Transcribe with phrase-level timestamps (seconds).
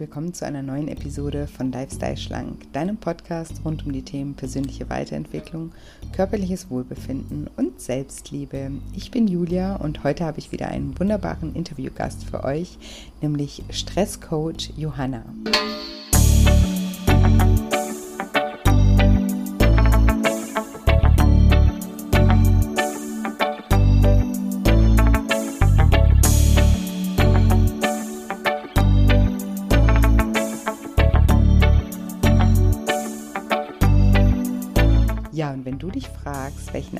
[0.00, 4.88] willkommen zu einer neuen Episode von Lifestyle Schlank, deinem Podcast rund um die Themen persönliche
[4.88, 5.72] Weiterentwicklung,
[6.12, 8.70] körperliches Wohlbefinden und Selbstliebe.
[8.94, 12.78] Ich bin Julia und heute habe ich wieder einen wunderbaren Interviewgast für euch,
[13.20, 15.24] nämlich Stresscoach Johanna.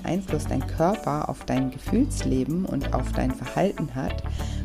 [0.08, 4.22] Einfluss dein Körper auf dein Gefühlsleben und auf dein Verhalten hat,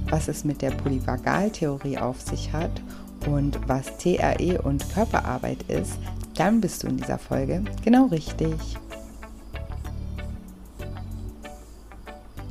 [0.10, 2.82] was es mit der Polyvagaltheorie auf sich hat
[3.28, 5.98] und was TRE und Körperarbeit ist,
[6.36, 8.56] dann bist du in dieser Folge genau richtig.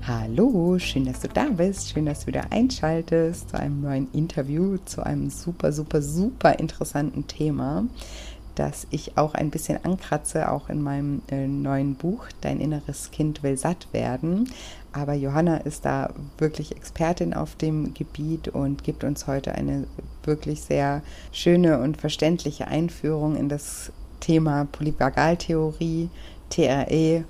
[0.05, 1.91] Hallo, schön, dass du da bist.
[1.91, 7.27] Schön, dass du wieder einschaltest zu einem neuen Interview, zu einem super, super, super interessanten
[7.29, 7.85] Thema
[8.55, 13.43] dass ich auch ein bisschen ankratze, auch in meinem äh, neuen Buch, Dein inneres Kind
[13.43, 14.51] will satt werden.
[14.93, 19.87] Aber Johanna ist da wirklich Expertin auf dem Gebiet und gibt uns heute eine
[20.23, 26.11] wirklich sehr schöne und verständliche Einführung in das Thema Polyvagaltheorie,
[26.51, 27.25] TRE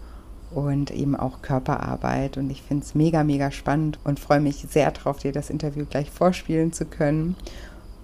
[0.51, 2.36] und eben auch Körperarbeit.
[2.36, 5.86] Und ich finde es mega, mega spannend und freue mich sehr darauf, dir das Interview
[5.89, 7.36] gleich vorspielen zu können.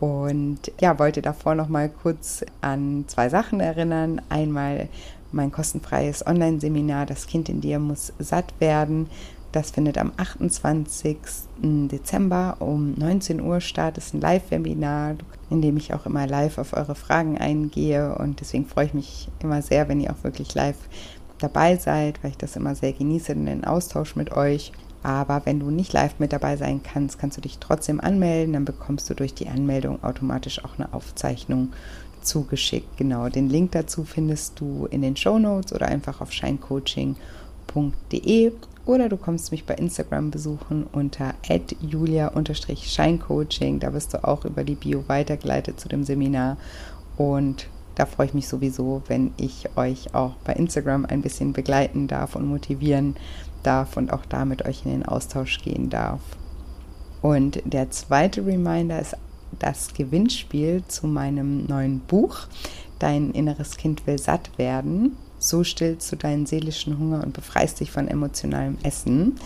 [0.00, 4.20] Und ja, wollte davor noch mal kurz an zwei Sachen erinnern.
[4.28, 4.88] Einmal
[5.32, 9.08] mein kostenfreies Online-Seminar Das Kind in dir muss satt werden.
[9.50, 11.16] Das findet am 28.
[11.62, 13.96] Dezember um 19 Uhr statt.
[13.96, 15.16] Das ist ein Live-Webinar,
[15.48, 18.14] in dem ich auch immer live auf eure Fragen eingehe.
[18.18, 20.76] Und deswegen freue ich mich immer sehr, wenn ihr auch wirklich live
[21.38, 24.72] dabei seid, weil ich das immer sehr genieße, den Austausch mit euch.
[25.02, 28.54] Aber wenn du nicht live mit dabei sein kannst, kannst du dich trotzdem anmelden.
[28.54, 31.72] Dann bekommst du durch die Anmeldung automatisch auch eine Aufzeichnung
[32.20, 32.96] zugeschickt.
[32.96, 38.52] Genau, den Link dazu findest du in den Show Notes oder einfach auf scheincoaching.de
[38.86, 41.34] oder du kommst mich bei Instagram besuchen unter
[41.80, 43.80] julia-scheincoaching.
[43.80, 46.56] Da bist du auch über die Bio weitergeleitet zu dem Seminar.
[47.16, 52.08] Und da freue ich mich sowieso, wenn ich euch auch bei Instagram ein bisschen begleiten
[52.08, 53.47] darf und motivieren darf
[53.96, 56.20] und auch da mit euch in den Austausch gehen darf.
[57.20, 59.16] Und der zweite Reminder ist
[59.58, 62.46] das Gewinnspiel zu meinem neuen Buch.
[62.98, 65.16] Dein inneres Kind will satt werden.
[65.38, 69.36] So stillst du deinen seelischen Hunger und befreist dich von emotionalem Essen,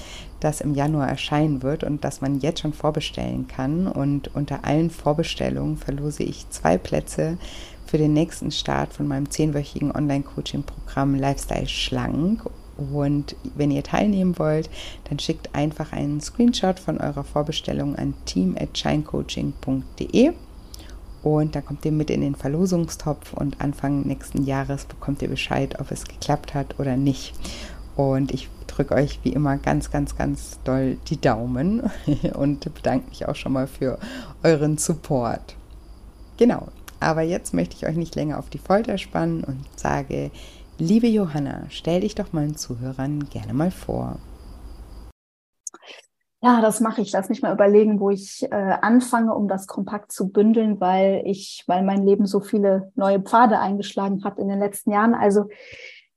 [0.41, 3.87] das im Januar erscheinen wird und das man jetzt schon vorbestellen kann.
[3.87, 7.37] Und unter allen Vorbestellungen verlose ich zwei Plätze
[7.87, 12.49] für den nächsten Start von meinem zehnwöchigen Online-Coaching-Programm Lifestyle Schlank
[12.93, 14.69] und wenn ihr teilnehmen wollt,
[15.09, 20.33] dann schickt einfach einen Screenshot von eurer Vorbestellung an team.shinecoaching.de
[21.23, 25.79] und dann kommt ihr mit in den Verlosungstopf und Anfang nächsten Jahres bekommt ihr Bescheid,
[25.79, 27.35] ob es geklappt hat oder nicht.
[27.95, 31.83] Und ich drücke euch wie immer ganz, ganz, ganz doll die Daumen
[32.35, 33.99] und bedanke mich auch schon mal für
[34.43, 35.55] euren Support.
[36.39, 36.69] Genau,
[36.99, 40.33] aber jetzt möchte ich euch nicht länger auf die Folter spannen und sage
[40.85, 44.17] Liebe Johanna, stell dich doch meinen Zuhörern gerne mal vor.
[46.41, 47.13] Ja, das mache ich.
[47.13, 51.63] Lass mich mal überlegen, wo ich äh, anfange, um das kompakt zu bündeln, weil ich,
[51.69, 55.15] weil mein Leben so viele neue Pfade eingeschlagen hat in den letzten Jahren.
[55.15, 55.45] Also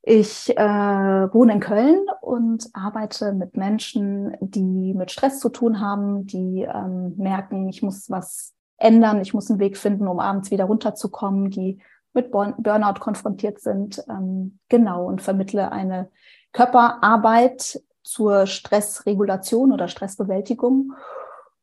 [0.01, 6.25] ich äh, wohne in Köln und arbeite mit Menschen, die mit Stress zu tun haben,
[6.25, 10.65] die ähm, merken, ich muss was ändern, ich muss einen Weg finden, um abends wieder
[10.65, 11.79] runterzukommen, die
[12.15, 14.03] mit Burnout konfrontiert sind.
[14.09, 16.09] Ähm, genau, und vermittle eine
[16.53, 20.93] Körperarbeit zur Stressregulation oder Stressbewältigung.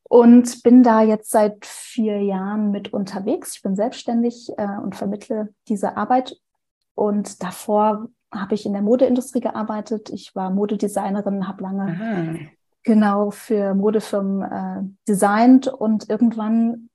[0.03, 3.55] Und bin da jetzt seit vier Jahren mit unterwegs.
[3.55, 6.37] Ich bin selbstständig äh, und vermittle diese Arbeit.
[6.93, 10.09] Und davor habe ich in der Modeindustrie gearbeitet.
[10.09, 12.35] Ich war Modedesignerin, habe lange Aha.
[12.83, 16.89] genau für Modefirmen äh, designt und irgendwann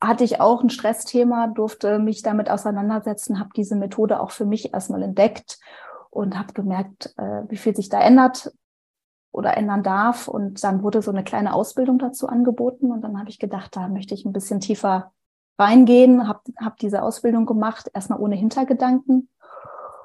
[0.00, 4.74] hatte ich auch ein Stressthema, durfte mich damit auseinandersetzen, habe diese Methode auch für mich
[4.74, 5.58] erstmal entdeckt
[6.10, 8.52] und habe gemerkt, äh, wie viel sich da ändert
[9.32, 10.28] oder ändern darf.
[10.28, 12.92] Und dann wurde so eine kleine Ausbildung dazu angeboten.
[12.92, 15.12] Und dann habe ich gedacht, da möchte ich ein bisschen tiefer
[15.58, 19.28] reingehen, habe hab diese Ausbildung gemacht, erstmal ohne Hintergedanken.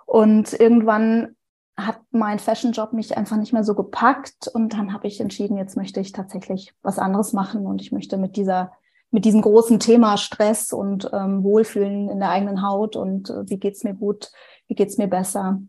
[0.06, 1.36] Und irgendwann
[1.78, 4.48] hat mein Fashion-Job mich einfach nicht mehr so gepackt.
[4.48, 8.18] Und dann habe ich entschieden, jetzt möchte ich tatsächlich was anderes machen und ich möchte
[8.18, 8.72] mit dieser
[9.12, 13.58] mit diesem großen Thema Stress und ähm, Wohlfühlen in der eigenen Haut und äh, wie
[13.58, 14.32] geht's mir gut,
[14.68, 15.62] wie geht's mir besser,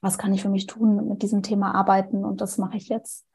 [0.00, 3.26] was kann ich für mich tun, mit diesem Thema arbeiten und das mache ich jetzt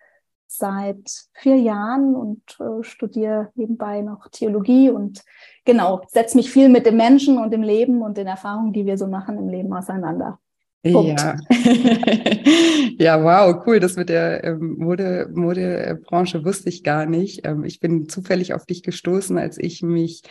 [0.47, 5.23] seit vier Jahren und äh, studiere nebenbei noch Theologie und
[5.65, 8.97] genau, setze mich viel mit dem Menschen und dem Leben und den Erfahrungen, die wir
[8.97, 10.39] so machen im Leben auseinander.
[10.83, 11.19] Punkt.
[11.19, 11.37] Ja.
[12.99, 13.79] ja, wow, cool.
[13.79, 17.47] Das mit der ähm, Mode, Modebranche wusste ich gar nicht.
[17.47, 20.23] Ähm, ich bin zufällig auf dich gestoßen, als ich mich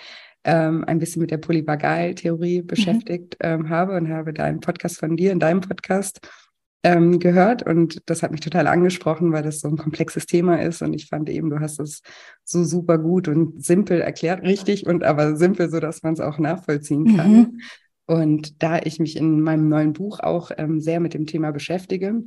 [0.45, 2.67] ähm, ein bisschen mit der Polyvagaltheorie mhm.
[2.67, 3.71] beschäftigt mhm.
[3.71, 6.21] habe und habe da einen Podcast von dir in deinem Podcast
[6.85, 10.83] ähm, gehört und das hat mich total angesprochen, weil das so ein komplexes Thema ist
[10.83, 12.03] und ich fand eben, du hast es
[12.45, 16.39] so super gut und simpel erklärt, richtig und aber simpel, so dass man es auch
[16.39, 17.33] nachvollziehen kann.
[17.33, 17.61] Mhm.
[18.13, 22.23] Und da ich mich in meinem neuen Buch auch ähm, sehr mit dem Thema beschäftige,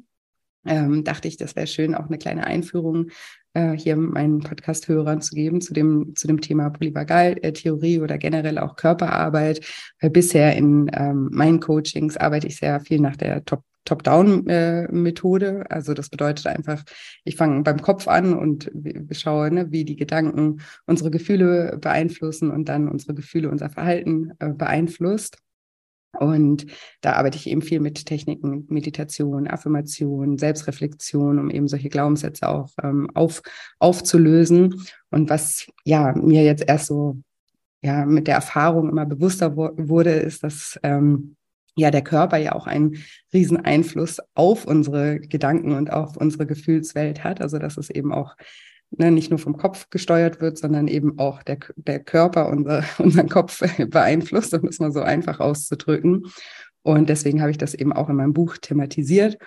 [0.65, 3.09] ähm, dachte ich, das wäre schön, auch eine kleine Einführung
[3.53, 8.77] äh, hier meinen Podcast-Hörern zu geben zu dem, zu dem Thema Polyvagaltheorie oder generell auch
[8.77, 9.63] Körperarbeit.
[10.01, 15.65] Weil bisher in ähm, meinen Coachings arbeite ich sehr viel nach der Top Top-Down-Methode.
[15.69, 16.83] also das bedeutet einfach,
[17.23, 18.71] ich fange beim Kopf an und
[19.11, 24.49] schaue, ne, wie die Gedanken unsere Gefühle beeinflussen und dann unsere Gefühle unser Verhalten äh,
[24.49, 25.37] beeinflusst.
[26.19, 26.65] Und
[27.01, 32.69] da arbeite ich eben viel mit Techniken, Meditation, Affirmation, Selbstreflexion, um eben solche Glaubenssätze auch
[32.81, 33.41] ähm, auf,
[33.79, 34.85] aufzulösen.
[35.09, 37.17] Und was ja mir jetzt erst so
[37.81, 41.35] ja mit der Erfahrung immer bewusster wurde, ist, dass ähm,
[41.75, 42.97] ja der Körper ja auch einen
[43.33, 47.41] riesen Einfluss auf unsere Gedanken und auf unsere Gefühlswelt hat.
[47.41, 48.35] Also dass es eben auch
[48.91, 53.29] ne, nicht nur vom Kopf gesteuert wird, sondern eben auch der, der Körper unser, unseren
[53.29, 56.25] Kopf beeinflusst, um es mal so einfach auszudrücken.
[56.83, 59.37] Und deswegen habe ich das eben auch in meinem Buch thematisiert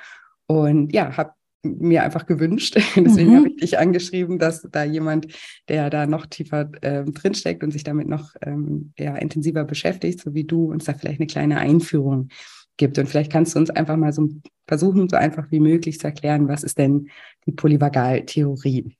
[0.46, 1.32] und ja, habe
[1.62, 2.76] mir einfach gewünscht.
[2.96, 3.36] Deswegen mhm.
[3.36, 5.28] habe ich dich angeschrieben, dass da jemand,
[5.68, 10.34] der da noch tiefer äh, drinsteckt und sich damit noch ähm, ja, intensiver beschäftigt, so
[10.34, 12.28] wie du, uns da vielleicht eine kleine Einführung
[12.76, 12.98] gibt.
[12.98, 14.28] Und vielleicht kannst du uns einfach mal so
[14.66, 17.08] versuchen, so einfach wie möglich zu erklären, was ist denn
[17.46, 18.96] die Polyvagaltheorie?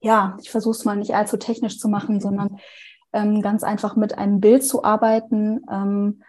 [0.00, 2.58] Ja, ich versuche es mal nicht allzu technisch zu machen, sondern
[3.12, 6.22] ähm, ganz einfach mit einem Bild zu arbeiten, ähm,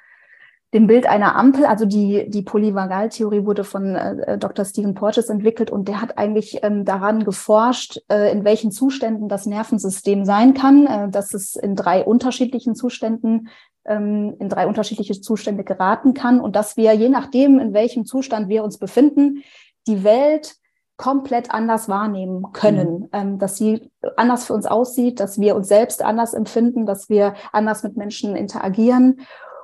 [0.74, 1.66] dem Bild einer Ampel.
[1.66, 4.66] Also die, die Polyvagaltheorie wurde von äh, Dr.
[4.66, 9.46] Stephen Porges entwickelt und der hat eigentlich ähm, daran geforscht, äh, in welchen Zuständen das
[9.46, 13.50] Nervensystem sein kann, äh, dass es in drei unterschiedlichen Zuständen
[13.86, 18.48] ähm, in drei unterschiedliche Zustände geraten kann und dass wir, je nachdem, in welchem Zustand
[18.48, 19.44] wir uns befinden,
[19.88, 20.56] die Welt
[21.00, 23.10] komplett anders wahrnehmen können, mhm.
[23.14, 27.36] ähm, dass sie anders für uns aussieht, dass wir uns selbst anders empfinden, dass wir
[27.54, 29.22] anders mit Menschen interagieren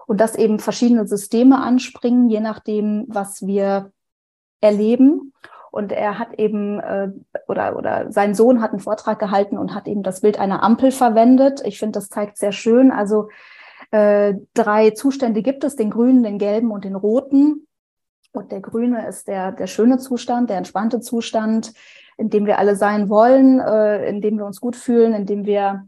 [0.07, 3.91] und dass eben verschiedene Systeme anspringen, je nachdem, was wir
[4.61, 5.33] erleben.
[5.71, 7.09] Und er hat eben, äh,
[7.49, 10.91] oder, oder sein Sohn hat einen Vortrag gehalten und hat eben das Bild einer Ampel
[10.91, 11.61] verwendet.
[11.65, 12.91] Ich finde, das zeigt sehr schön.
[12.91, 13.27] Also
[13.91, 17.67] äh, drei Zustände gibt es, den grünen, den gelben und den roten.
[18.35, 21.73] Und der grüne ist der, der schöne Zustand, der entspannte Zustand,
[22.17, 25.45] in dem wir alle sein wollen, äh, in dem wir uns gut fühlen, in dem
[25.45, 25.87] wir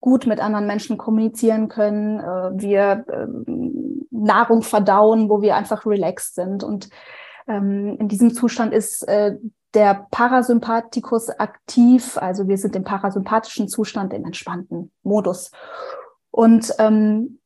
[0.00, 3.26] gut mit anderen Menschen kommunizieren können, äh, wir äh,
[4.10, 6.62] Nahrung verdauen, wo wir einfach relaxed sind.
[6.62, 6.90] Und
[7.46, 9.36] ähm, in diesem Zustand ist äh,
[9.74, 15.50] der Parasympathikus aktiv, also wir sind im parasympathischen Zustand, im entspannten Modus.
[16.30, 17.40] Und ähm,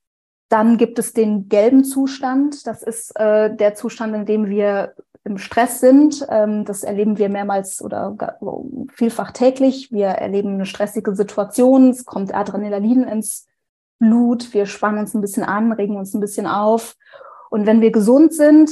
[0.49, 2.67] dann gibt es den gelben Zustand.
[2.67, 6.27] Das ist äh, der Zustand, in dem wir im Stress sind.
[6.31, 8.17] Ähm, das erleben wir mehrmals oder
[8.95, 9.93] vielfach täglich.
[9.93, 11.91] Wir erleben eine stressige Situation.
[11.91, 13.47] Es kommt Adrenalin ins
[13.99, 14.55] Blut.
[14.55, 16.97] Wir spannen uns ein bisschen an, regen uns ein bisschen auf.
[17.51, 18.71] Und wenn wir gesund sind,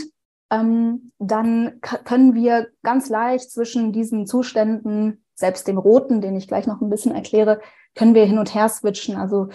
[0.51, 6.67] ähm, dann können wir ganz leicht zwischen diesen Zuständen, selbst dem roten, den ich gleich
[6.67, 7.61] noch ein bisschen erkläre,
[7.95, 9.17] können wir hin und her switchen.
[9.17, 9.49] Also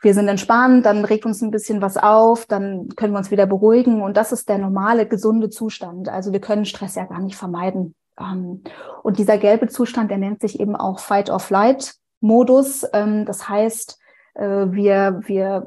[0.00, 3.46] wir sind entspannt, dann regt uns ein bisschen was auf, dann können wir uns wieder
[3.46, 6.08] beruhigen und das ist der normale, gesunde Zustand.
[6.08, 7.94] Also wir können Stress ja gar nicht vermeiden.
[8.18, 8.62] Ähm,
[9.02, 12.86] und dieser gelbe Zustand, der nennt sich eben auch Fight-or-Flight-Modus.
[12.92, 13.98] Ähm, das heißt,
[14.34, 15.66] äh, wir, wir,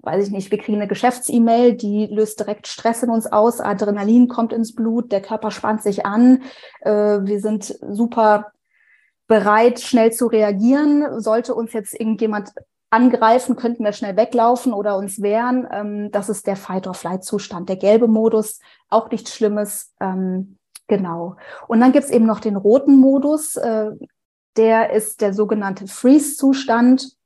[0.00, 4.28] weiß ich nicht, wir kriegen eine Geschäfts-E-Mail, die löst direkt Stress in uns aus, Adrenalin
[4.28, 6.42] kommt ins Blut, der Körper spannt sich an,
[6.80, 8.52] äh, wir sind super
[9.26, 11.20] bereit, schnell zu reagieren.
[11.20, 12.50] Sollte uns jetzt irgendjemand
[12.94, 15.66] angreifen, könnten wir schnell weglaufen oder uns wehren.
[15.70, 17.68] Ähm, das ist der Fight-or-Flight-Zustand.
[17.68, 19.92] Der gelbe Modus, auch nichts Schlimmes.
[20.00, 21.36] Ähm, genau.
[21.66, 23.56] Und dann gibt's eben noch den roten Modus.
[23.56, 23.90] Äh,
[24.56, 27.16] der ist der sogenannte Freeze-Zustand.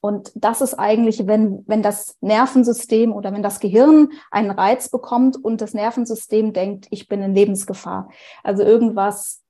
[0.00, 5.42] Und das ist eigentlich, wenn, wenn das Nervensystem oder wenn das Gehirn einen Reiz bekommt
[5.42, 8.10] und das Nervensystem denkt, ich bin in Lebensgefahr.
[8.42, 9.40] Also irgendwas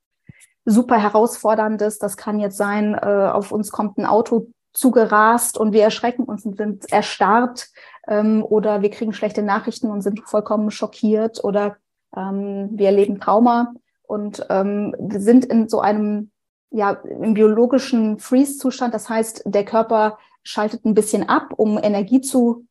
[0.67, 1.99] super herausforderndes.
[1.99, 6.45] Das kann jetzt sein, äh, auf uns kommt ein Auto zugerast und wir erschrecken uns
[6.45, 7.69] und sind erstarrt
[8.07, 11.77] ähm, oder wir kriegen schlechte Nachrichten und sind vollkommen schockiert oder
[12.15, 16.31] ähm, wir erleben Trauma und ähm, sind in so einem
[16.71, 18.93] ja im biologischen Freeze-Zustand.
[18.93, 22.67] Das heißt, der Körper schaltet ein bisschen ab, um Energie zu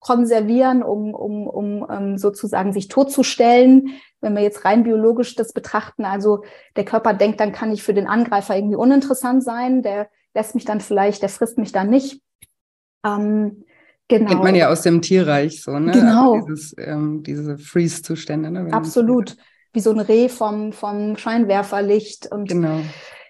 [0.00, 3.88] konservieren, um, um, um ähm, sozusagen sich totzustellen.
[4.20, 6.44] Wenn wir jetzt rein biologisch das betrachten, also
[6.76, 10.64] der Körper denkt, dann kann ich für den Angreifer irgendwie uninteressant sein, der lässt mich
[10.64, 12.22] dann vielleicht, der frisst mich dann nicht.
[13.04, 13.64] Ähm,
[14.08, 14.28] genau.
[14.28, 15.92] Kennt man ja aus dem Tierreich so, ne?
[15.92, 16.34] Genau.
[16.34, 18.50] Also dieses, ähm, diese Freeze-Zustände.
[18.50, 18.72] Ne?
[18.72, 19.36] Absolut.
[19.72, 22.30] Wie so ein Reh vom, vom Scheinwerferlicht.
[22.30, 22.80] Und genau.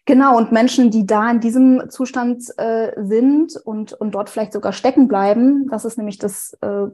[0.09, 4.73] Genau, und Menschen, die da in diesem Zustand äh, sind und, und dort vielleicht sogar
[4.73, 6.87] stecken bleiben, das ist nämlich das äh,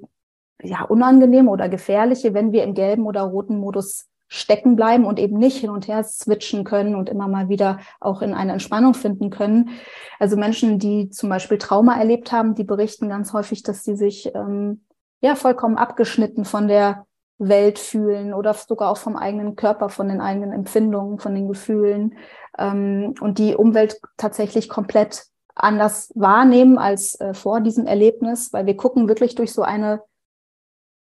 [0.60, 5.38] ja, Unangenehme oder Gefährliche, wenn wir im gelben oder roten Modus stecken bleiben und eben
[5.38, 9.30] nicht hin und her switchen können und immer mal wieder auch in eine Entspannung finden
[9.30, 9.70] können.
[10.18, 14.34] Also Menschen, die zum Beispiel Trauma erlebt haben, die berichten ganz häufig, dass sie sich
[14.34, 14.84] ähm,
[15.20, 17.06] ja vollkommen abgeschnitten von der
[17.38, 22.16] Welt fühlen oder sogar auch vom eigenen Körper, von den eigenen Empfindungen, von den Gefühlen
[22.58, 28.76] ähm, und die Umwelt tatsächlich komplett anders wahrnehmen als äh, vor diesem Erlebnis, weil wir
[28.76, 30.02] gucken wirklich durch so eine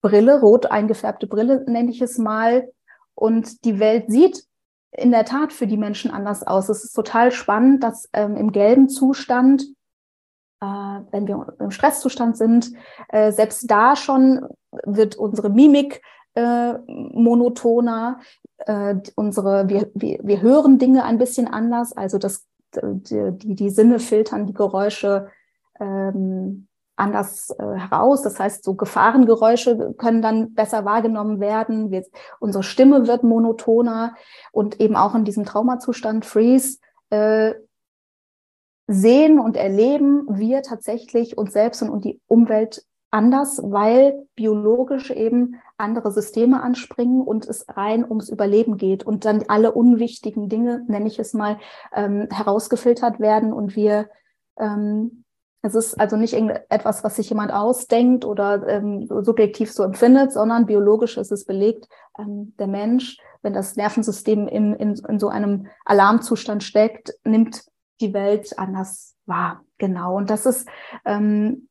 [0.01, 2.69] Brille, rot eingefärbte Brille nenne ich es mal,
[3.19, 4.45] und die Welt sieht
[4.93, 6.69] in der Tat für die Menschen anders aus.
[6.69, 9.63] Es ist total spannend, dass ähm, im gelben Zustand,
[10.61, 12.73] äh, wenn wir im Stresszustand sind,
[13.09, 14.47] äh, selbst da schon
[14.85, 16.01] wird unsere Mimik
[16.35, 18.21] äh, monotoner,
[18.59, 23.99] äh, unsere, wir, wir, wir hören Dinge ein bisschen anders, also das, die, die, Sinne
[23.99, 25.29] filtern die Geräusche
[25.81, 26.68] ähm,
[26.99, 28.23] anders äh, heraus.
[28.23, 31.90] Das heißt, so Gefahrengeräusche können dann besser wahrgenommen werden.
[31.90, 32.05] Wir,
[32.40, 34.14] unsere Stimme wird monotoner
[34.52, 36.78] und eben auch in diesem Traumazustand Freeze
[37.11, 37.55] äh,
[38.87, 45.57] sehen und erleben wir tatsächlich uns selbst und, und die Umwelt anders, weil biologisch eben
[45.76, 51.07] andere Systeme anspringen und es rein ums Überleben geht und dann alle unwichtigen Dinge, nenne
[51.07, 51.59] ich es mal,
[51.95, 54.09] ähm, herausgefiltert werden und wir
[54.59, 55.25] ähm,
[55.62, 60.67] es ist also nicht irgendetwas, was sich jemand ausdenkt oder ähm, subjektiv so empfindet, sondern
[60.67, 61.88] biologisch ist es belegt.
[62.19, 67.65] Ähm, der Mensch, wenn das Nervensystem in, in, in so einem Alarmzustand steckt, nimmt
[68.00, 69.65] die Welt anders wahr.
[69.79, 70.17] Genau.
[70.17, 70.69] Und das ist
[71.05, 71.69] ähm,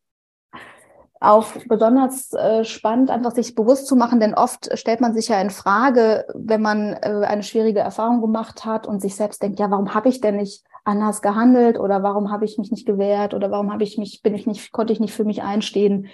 [1.19, 5.41] auch besonders äh, spannend, einfach sich bewusst zu machen, denn oft stellt man sich ja
[5.41, 9.71] in Frage, wenn man äh, eine schwierige Erfahrung gemacht hat und sich selbst denkt, ja,
[9.71, 13.51] warum habe ich denn nicht anders gehandelt oder warum habe ich mich nicht gewehrt oder
[13.51, 16.07] warum habe ich mich, bin ich nicht, konnte ich nicht für mich einstehen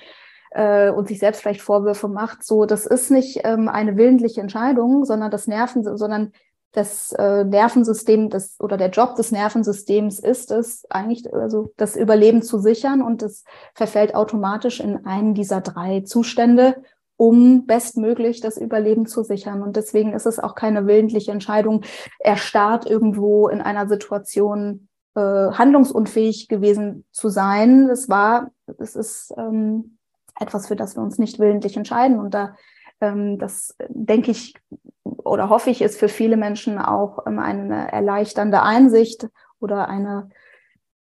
[0.52, 2.44] äh, und sich selbst vielleicht Vorwürfe macht.
[2.44, 6.32] So, das ist nicht ähm, eine willentliche Entscheidung, sondern das Nerven, sondern
[6.72, 12.42] das äh, Nervensystem das, oder der Job des Nervensystems ist es, eigentlich also das Überleben
[12.42, 13.44] zu sichern und es
[13.76, 16.82] verfällt automatisch in einen dieser drei Zustände,
[17.18, 19.62] um bestmöglich das Überleben zu sichern.
[19.62, 21.84] Und deswegen ist es auch keine willentliche Entscheidung,
[22.20, 27.90] erstarrt irgendwo in einer Situation äh, handlungsunfähig gewesen zu sein.
[27.90, 29.98] Es war, es ist ähm,
[30.40, 32.20] etwas, für das wir uns nicht willentlich entscheiden.
[32.20, 32.56] Und da
[33.04, 34.56] ähm, das denke ich
[35.04, 39.28] oder hoffe ich, ist für viele Menschen auch ähm, eine erleichternde Einsicht
[39.60, 40.30] oder eine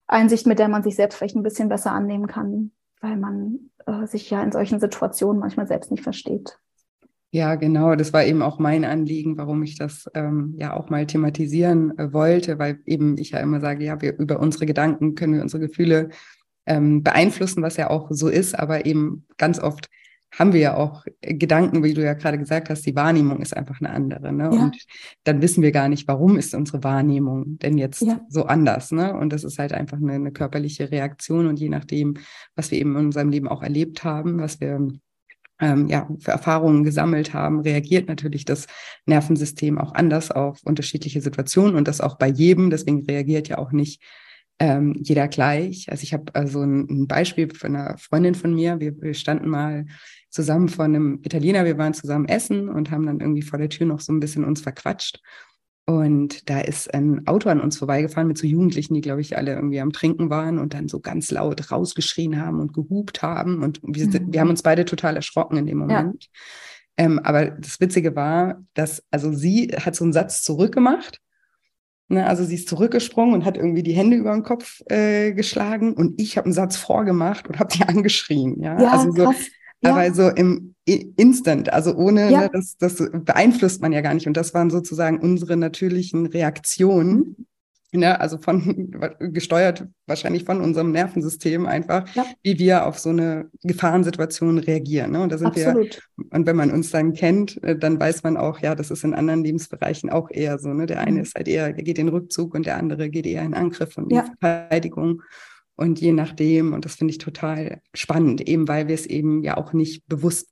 [0.06, 4.06] Einsicht, mit der man sich selbst vielleicht ein bisschen besser annehmen kann, weil man äh,
[4.06, 6.58] sich ja in solchen Situationen manchmal selbst nicht versteht.
[7.32, 7.94] Ja, genau.
[7.94, 12.12] Das war eben auch mein Anliegen, warum ich das ähm, ja auch mal thematisieren äh,
[12.12, 15.60] wollte, weil eben ich ja immer sage, ja, wir über unsere Gedanken können wir unsere
[15.60, 16.08] Gefühle
[16.66, 19.88] ähm, beeinflussen, was ja auch so ist, aber eben ganz oft
[20.32, 23.80] haben wir ja auch Gedanken, wie du ja gerade gesagt hast, die Wahrnehmung ist einfach
[23.80, 24.32] eine andere.
[24.32, 24.44] Ne?
[24.44, 24.48] Ja.
[24.50, 24.76] Und
[25.24, 28.20] dann wissen wir gar nicht, warum ist unsere Wahrnehmung denn jetzt ja.
[28.28, 28.92] so anders.
[28.92, 29.12] Ne?
[29.14, 31.46] Und das ist halt einfach eine, eine, körperliche Reaktion.
[31.46, 32.14] Und je nachdem,
[32.54, 34.88] was wir eben in unserem Leben auch erlebt haben, was wir
[35.60, 38.66] ähm, ja, für Erfahrungen gesammelt haben, reagiert natürlich das
[39.06, 42.70] Nervensystem auch anders auf unterschiedliche Situationen und das auch bei jedem.
[42.70, 44.02] Deswegen reagiert ja auch nicht
[44.60, 45.90] ähm, jeder gleich.
[45.90, 48.78] Also ich habe also ein, ein, Beispiel von einer Freundin von mir.
[48.78, 49.86] Wir, wir standen mal
[50.30, 51.64] zusammen vor einem Italiener.
[51.64, 54.44] Wir waren zusammen essen und haben dann irgendwie vor der Tür noch so ein bisschen
[54.44, 55.20] uns verquatscht.
[55.86, 59.54] Und da ist ein Auto an uns vorbeigefahren mit so Jugendlichen, die, glaube ich, alle
[59.54, 63.62] irgendwie am Trinken waren und dann so ganz laut rausgeschrien haben und gehupt haben.
[63.62, 64.32] Und wir, mhm.
[64.32, 66.24] wir haben uns beide total erschrocken in dem Moment.
[66.24, 67.04] Ja.
[67.04, 71.20] Ähm, aber das Witzige war, dass, also sie hat so einen Satz zurückgemacht.
[72.06, 75.92] Ne, also sie ist zurückgesprungen und hat irgendwie die Hände über den Kopf äh, geschlagen
[75.94, 78.60] und ich habe einen Satz vorgemacht und habe die angeschrien.
[78.60, 79.46] Ja, ja also so, krass.
[79.82, 82.40] Aber so im Instant, also ohne, ja.
[82.42, 84.26] ne, das, das beeinflusst man ja gar nicht.
[84.26, 87.46] Und das waren sozusagen unsere natürlichen Reaktionen.
[87.92, 92.24] Ne, also von gesteuert wahrscheinlich von unserem Nervensystem einfach, ja.
[92.44, 95.10] wie wir auf so eine Gefahrensituation reagieren.
[95.10, 95.22] Ne?
[95.22, 96.00] Und da sind Absolut.
[96.16, 99.02] wir, und wenn man uns dann kennt, äh, dann weiß man auch, ja, das ist
[99.02, 100.68] in anderen Lebensbereichen auch eher so.
[100.68, 100.86] Ne?
[100.86, 101.22] Der eine mhm.
[101.22, 104.12] ist halt eher, der geht in Rückzug und der andere geht eher in Angriff und
[104.12, 104.20] ja.
[104.20, 105.22] in Verteidigung.
[105.80, 109.56] Und je nachdem, und das finde ich total spannend, eben weil wir es eben ja
[109.56, 110.50] auch nicht bewusst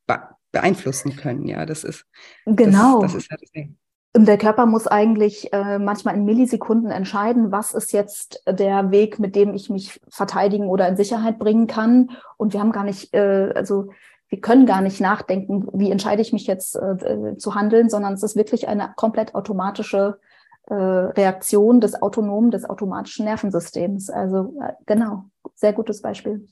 [0.53, 1.47] beeinflussen können.
[1.47, 2.07] Ja, das ist
[2.47, 3.03] genau.
[3.03, 3.77] Das, das ist ja das Ding.
[4.17, 9.37] Der Körper muss eigentlich äh, manchmal in Millisekunden entscheiden, was ist jetzt der Weg, mit
[9.37, 12.13] dem ich mich verteidigen oder in Sicherheit bringen kann.
[12.39, 13.91] Und wir haben gar nicht, äh, also
[14.31, 18.23] wir können gar nicht nachdenken, wie entscheide ich mich jetzt äh, zu handeln, sondern es
[18.23, 20.19] ist wirklich eine komplett automatische
[20.69, 24.11] äh, Reaktion des autonomen, des automatischen Nervensystems.
[24.11, 26.47] Also äh, genau, sehr gutes Beispiel.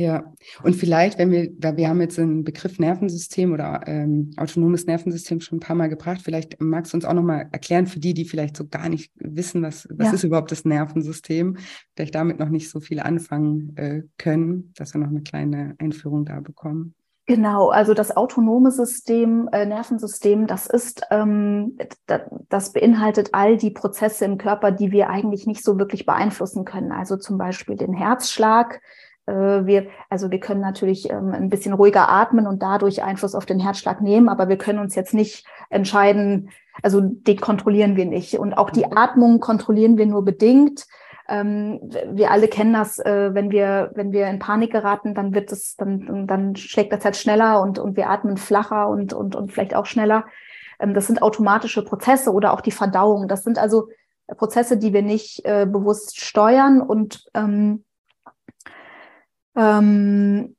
[0.00, 4.86] Ja, und vielleicht, wenn wir, weil wir haben jetzt den Begriff Nervensystem oder ähm, autonomes
[4.86, 8.14] Nervensystem schon ein paar Mal gebracht, vielleicht magst du uns auch nochmal erklären für die,
[8.14, 10.14] die vielleicht so gar nicht wissen, was, was ja.
[10.14, 11.58] ist überhaupt das Nervensystem,
[11.94, 16.24] vielleicht damit noch nicht so viel anfangen äh, können, dass wir noch eine kleine Einführung
[16.24, 16.94] da bekommen.
[17.30, 21.78] Genau, also das autonome System, äh, Nervensystem, das ist, ähm,
[22.48, 26.90] das beinhaltet all die Prozesse im Körper, die wir eigentlich nicht so wirklich beeinflussen können.
[26.90, 28.80] Also zum Beispiel den Herzschlag,
[29.26, 33.46] äh, wir, also wir können natürlich ähm, ein bisschen ruhiger atmen und dadurch Einfluss auf
[33.46, 36.50] den Herzschlag nehmen, aber wir können uns jetzt nicht entscheiden,
[36.82, 38.40] also den kontrollieren wir nicht.
[38.40, 40.84] Und auch die Atmung kontrollieren wir nur bedingt.
[41.30, 41.80] Ähm,
[42.12, 45.76] wir alle kennen das, äh, wenn wir, wenn wir in Panik geraten, dann wird es,
[45.76, 49.76] dann, dann schlägt das Herz schneller und, und wir atmen flacher und, und, und vielleicht
[49.76, 50.26] auch schneller.
[50.80, 53.28] Ähm, das sind automatische Prozesse oder auch die Verdauung.
[53.28, 53.88] Das sind also
[54.36, 57.84] Prozesse, die wir nicht äh, bewusst steuern und ähm,
[59.56, 60.56] ähm,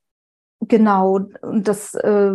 [0.60, 2.32] genau, und das äh,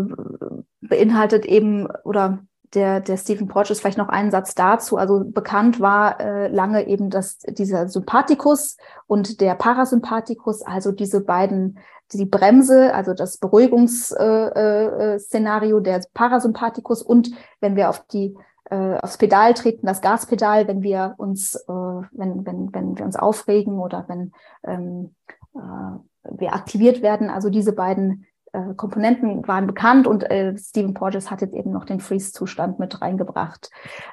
[0.81, 2.41] beinhaltet eben, oder
[2.77, 4.99] der, der Stephen Porges vielleicht noch einen Satz dazu.
[4.99, 11.79] Also bekannt war äh, lange eben dass dieser Sympathikus und der Parasympathikus, also diese beiden,
[12.13, 18.37] die Bremse, also das Beruhigungsszenario äh, äh, der Parasympathikus und wenn wir auf die
[18.71, 23.17] äh, aufs Pedal treten, das Gaspedal, wenn wir uns, äh, wenn, wenn, wenn wir uns
[23.17, 24.33] aufregen oder wenn
[24.65, 25.15] ähm,
[25.55, 25.61] äh,
[26.31, 27.31] wir aktiviert werden.
[27.31, 31.85] Also diese beiden äh, Komponenten waren bekannt und äh, Stephen Porges hat jetzt eben noch
[31.85, 33.71] den Freeze-Zustand mit reingebracht.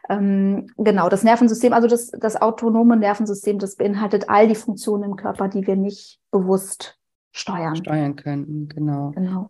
[0.09, 5.15] Ähm, genau, das Nervensystem, also das, das autonome Nervensystem, das beinhaltet all die Funktionen im
[5.15, 6.99] Körper, die wir nicht bewusst
[7.31, 7.75] steuern.
[7.75, 9.11] Steuern könnten, genau.
[9.11, 9.49] Genau.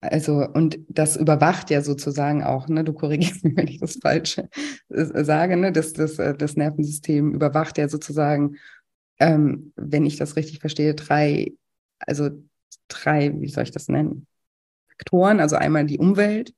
[0.00, 4.38] Also, und das überwacht ja sozusagen auch, ne, du korrigierst mich, wenn ich das falsch
[4.38, 8.56] äh, sage, ne, das, das, äh, das Nervensystem überwacht ja sozusagen,
[9.18, 11.52] ähm, wenn ich das richtig verstehe, drei
[12.00, 12.30] also
[12.88, 14.26] drei, wie soll ich das nennen?
[14.88, 16.54] Faktoren, also einmal die Umwelt,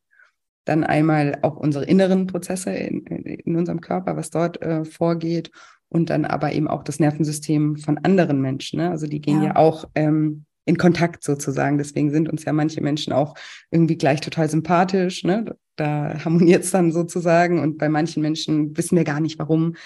[0.64, 5.50] dann einmal auch unsere inneren Prozesse in, in unserem Körper, was dort äh, vorgeht
[5.88, 8.80] und dann aber eben auch das Nervensystem von anderen Menschen.
[8.80, 8.90] Ne?
[8.90, 11.78] Also die gehen ja, ja auch ähm, in Kontakt sozusagen.
[11.78, 13.34] Deswegen sind uns ja manche Menschen auch
[13.70, 15.24] irgendwie gleich total sympathisch.
[15.24, 15.56] Ne?
[15.76, 17.60] Da harmoniert es dann sozusagen.
[17.60, 19.76] Und bei manchen Menschen wissen wir gar nicht, warum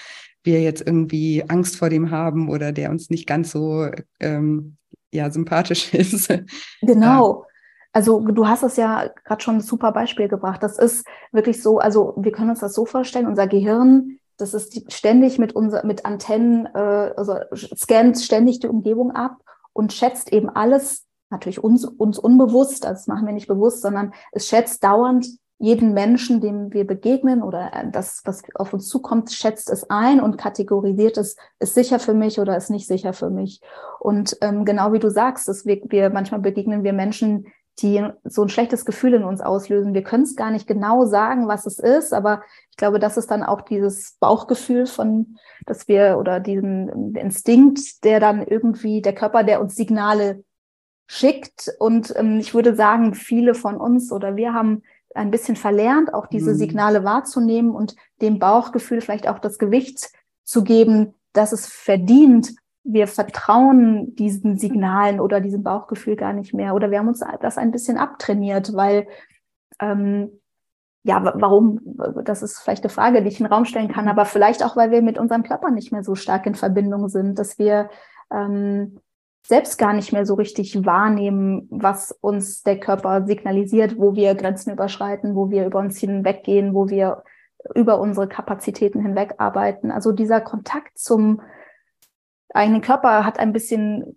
[0.43, 3.90] wir jetzt irgendwie Angst vor dem haben oder der uns nicht ganz so
[4.21, 4.79] ähm,
[5.12, 6.29] ja sympathisch ist.
[6.83, 7.44] Genau.
[7.92, 10.62] Also du hast es ja gerade schon ein super Beispiel gebracht.
[10.62, 14.92] Das ist wirklich so, also wir können uns das so vorstellen, unser Gehirn, das ist
[14.92, 19.38] ständig mit, unser, mit Antennen, äh, also scannt ständig die Umgebung ab
[19.73, 24.14] und schätzt eben alles, natürlich uns, uns unbewusst, also das machen wir nicht bewusst, sondern
[24.33, 25.27] es schätzt dauernd
[25.62, 30.20] jeden Menschen, dem wir begegnen oder äh, das, was auf uns zukommt, schätzt es ein
[30.20, 33.61] und kategorisiert es, ist sicher für mich oder ist nicht sicher für mich.
[34.01, 37.46] Und ähm, genau wie du sagst, dass wir, wir manchmal begegnen wir Menschen,
[37.79, 39.92] die so ein schlechtes Gefühl in uns auslösen.
[39.92, 43.31] Wir können es gar nicht genau sagen, was es ist, aber ich glaube, das ist
[43.31, 49.44] dann auch dieses Bauchgefühl von, dass wir oder diesen Instinkt, der dann irgendwie der Körper,
[49.44, 50.42] der uns Signale
[51.07, 51.70] schickt.
[51.79, 54.83] Und ähm, ich würde sagen, viele von uns oder wir haben
[55.14, 56.57] ein bisschen verlernt, auch diese mhm.
[56.57, 60.11] Signale wahrzunehmen und dem Bauchgefühl vielleicht auch das Gewicht
[60.44, 62.55] zu geben, dass es verdient.
[62.83, 66.75] Wir vertrauen diesen Signalen oder diesem Bauchgefühl gar nicht mehr.
[66.75, 69.07] Oder wir haben uns das ein bisschen abtrainiert, weil
[69.81, 70.40] ähm,
[71.03, 71.81] ja, warum?
[72.25, 74.77] Das ist vielleicht eine Frage, die ich in den Raum stellen kann, aber vielleicht auch,
[74.77, 77.88] weil wir mit unserem Körper nicht mehr so stark in Verbindung sind, dass wir
[78.31, 78.99] ähm,
[79.42, 84.72] selbst gar nicht mehr so richtig wahrnehmen, was uns der Körper signalisiert, wo wir Grenzen
[84.72, 87.24] überschreiten, wo wir über uns hinweggehen, wo wir
[87.74, 89.90] über unsere Kapazitäten hinweg arbeiten.
[89.90, 91.42] Also dieser Kontakt zum
[92.53, 94.16] eigenen Körper hat ein bisschen,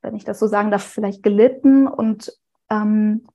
[0.00, 2.32] wenn ich das so sagen darf, vielleicht gelitten und
[2.70, 3.26] ähm,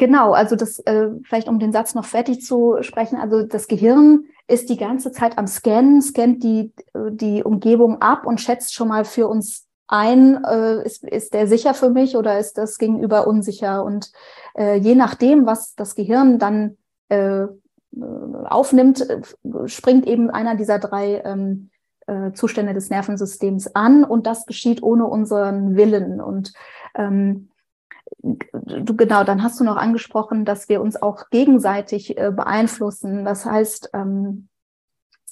[0.00, 4.26] Genau, also das äh, vielleicht um den Satz noch fertig zu sprechen, also das Gehirn
[4.46, 9.04] ist die ganze Zeit am Scannen, scannt die, die Umgebung ab und schätzt schon mal
[9.04, 13.84] für uns ein, äh, ist, ist der sicher für mich oder ist das gegenüber unsicher?
[13.84, 14.12] Und
[14.56, 16.76] äh, je nachdem, was das Gehirn dann
[17.08, 17.46] äh,
[18.44, 19.20] aufnimmt, äh,
[19.66, 21.70] springt eben einer dieser drei ähm,
[22.06, 26.20] äh, Zustände des Nervensystems an und das geschieht ohne unseren Willen.
[26.20, 26.52] Und
[26.94, 27.48] ähm,
[28.22, 33.24] du genau, dann hast du noch angesprochen, dass wir uns auch gegenseitig äh, beeinflussen.
[33.24, 34.48] Das heißt, ähm,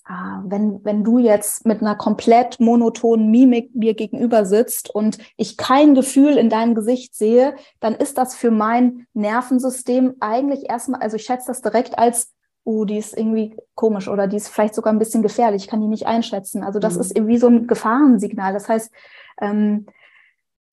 [0.09, 5.97] wenn, wenn du jetzt mit einer komplett monotonen Mimik mir gegenüber sitzt und ich kein
[5.97, 11.25] Gefühl in deinem Gesicht sehe, dann ist das für mein Nervensystem eigentlich erstmal, also ich
[11.25, 12.33] schätze das direkt als,
[12.65, 15.81] uh, die ist irgendwie komisch oder die ist vielleicht sogar ein bisschen gefährlich, ich kann
[15.81, 16.63] die nicht einschätzen.
[16.63, 17.01] Also das mhm.
[17.01, 18.53] ist irgendwie so ein Gefahrensignal.
[18.53, 18.93] Das heißt,
[19.41, 19.87] ähm,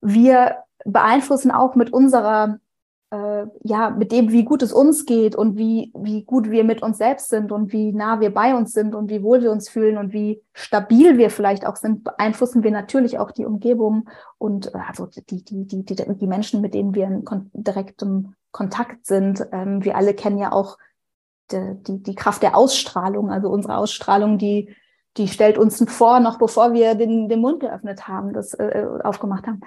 [0.00, 2.58] wir beeinflussen auch mit unserer,
[3.10, 6.82] äh, ja, mit dem, wie gut es uns geht und wie, wie gut wir mit
[6.82, 9.68] uns selbst sind und wie nah wir bei uns sind und wie wohl wir uns
[9.68, 14.74] fühlen und wie stabil wir vielleicht auch sind, beeinflussen wir natürlich auch die Umgebung und
[14.74, 19.06] äh, also die, die, die, die, die Menschen, mit denen wir in kon direktem Kontakt
[19.06, 19.46] sind.
[19.52, 20.78] Ähm, wir alle kennen ja auch
[21.50, 24.74] die, die, die Kraft der Ausstrahlung, also unsere Ausstrahlung, die
[25.16, 29.46] die stellt uns vor, noch bevor wir den, den Mund geöffnet haben, das äh, aufgemacht
[29.46, 29.60] haben.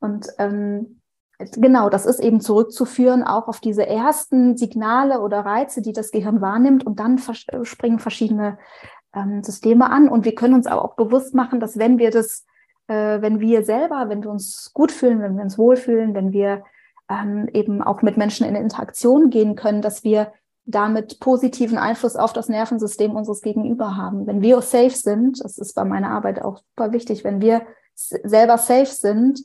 [0.00, 0.95] Und ähm,
[1.38, 6.40] genau, das ist eben zurückzuführen auch auf diese ersten Signale oder Reize, die das Gehirn
[6.40, 8.58] wahrnimmt und dann vers springen verschiedene
[9.14, 10.08] ähm, Systeme an.
[10.08, 12.44] Und wir können uns auch bewusst machen, dass wenn wir das,
[12.88, 16.62] äh, wenn wir selber, wenn wir uns gut fühlen, wenn wir uns wohlfühlen, wenn wir
[17.08, 20.32] ähm, eben auch mit Menschen in Interaktion gehen können, dass wir
[20.64, 24.26] damit positiven Einfluss auf das Nervensystem unseres Gegenüber haben.
[24.26, 27.62] Wenn wir safe sind, das ist bei meiner Arbeit auch super wichtig, wenn wir
[27.94, 29.40] selber safe sind,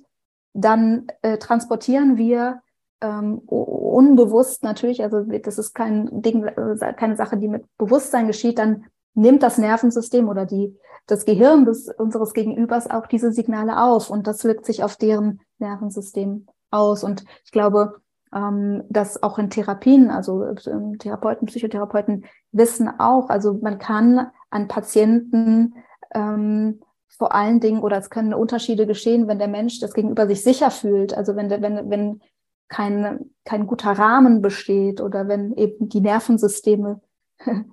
[0.53, 2.61] dann äh, transportieren wir
[3.01, 8.59] ähm, unbewusst natürlich, also das ist kein Ding, äh, keine Sache, die mit Bewusstsein geschieht,
[8.59, 14.09] dann nimmt das Nervensystem oder die, das Gehirn des, unseres Gegenübers auch diese Signale auf
[14.09, 17.03] und das wirkt sich auf deren Nervensystem aus.
[17.03, 18.01] Und ich glaube,
[18.33, 24.67] ähm, dass auch in Therapien, also ähm, Therapeuten, Psychotherapeuten wissen auch, also man kann an
[24.67, 25.75] Patienten
[26.13, 26.81] ähm,
[27.17, 30.71] vor allen Dingen, oder es können Unterschiede geschehen, wenn der Mensch das gegenüber sich sicher
[30.71, 32.21] fühlt, also wenn, wenn, wenn
[32.67, 37.01] kein, kein guter Rahmen besteht oder wenn eben die Nervensysteme
[37.45, 37.63] ja.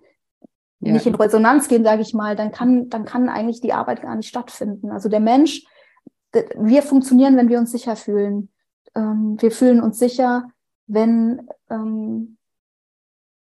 [0.81, 4.17] nicht in Resonanz gehen, sage ich mal, dann kann, dann kann eigentlich die Arbeit gar
[4.17, 4.91] nicht stattfinden.
[4.91, 5.65] Also der Mensch,
[6.33, 8.51] wir funktionieren, wenn wir uns sicher fühlen.
[8.95, 10.49] Ähm, wir fühlen uns sicher,
[10.87, 12.39] wenn ähm,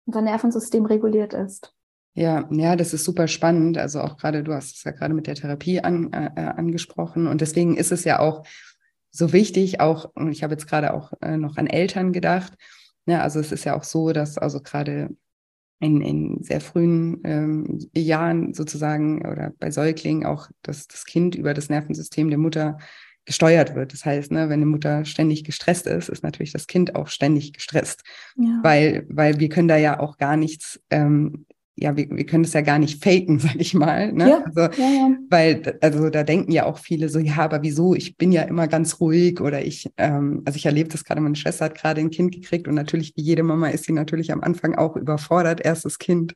[0.04, 1.75] unser Nervensystem reguliert ist.
[2.16, 3.76] Ja, ja, das ist super spannend.
[3.76, 7.26] Also auch gerade, du hast es ja gerade mit der Therapie an, äh, äh, angesprochen.
[7.26, 8.46] Und deswegen ist es ja auch
[9.10, 12.54] so wichtig, auch, und ich habe jetzt gerade auch äh, noch an Eltern gedacht.
[13.04, 15.10] Ja, also es ist ja auch so, dass also gerade
[15.78, 21.52] in, in sehr frühen ähm, Jahren sozusagen oder bei Säuglingen auch das, das Kind über
[21.52, 22.78] das Nervensystem der Mutter
[23.26, 23.92] gesteuert wird.
[23.92, 27.52] Das heißt, ne, wenn eine Mutter ständig gestresst ist, ist natürlich das Kind auch ständig
[27.52, 28.04] gestresst,
[28.36, 28.60] ja.
[28.62, 31.44] weil, weil wir können da ja auch gar nichts ähm,
[31.78, 34.12] ja, wir, wir können das ja gar nicht faken, sag ich mal.
[34.12, 34.30] Ne?
[34.30, 35.10] Ja, also, ja, ja.
[35.28, 37.94] Weil, also da denken ja auch viele so, ja, aber wieso?
[37.94, 41.36] Ich bin ja immer ganz ruhig oder ich, ähm, also ich erlebe das gerade, meine
[41.36, 44.40] Schwester hat gerade ein Kind gekriegt und natürlich, wie jede Mama, ist sie natürlich am
[44.40, 46.34] Anfang auch überfordert, erstes Kind.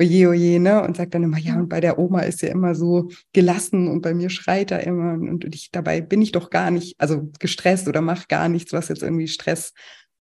[0.00, 0.82] Oje, oje, ne?
[0.82, 4.00] Und sagt dann immer, ja, und bei der Oma ist sie immer so gelassen und
[4.00, 7.86] bei mir schreit er immer und ich, dabei bin ich doch gar nicht, also gestresst
[7.86, 9.74] oder mach gar nichts, was jetzt irgendwie Stress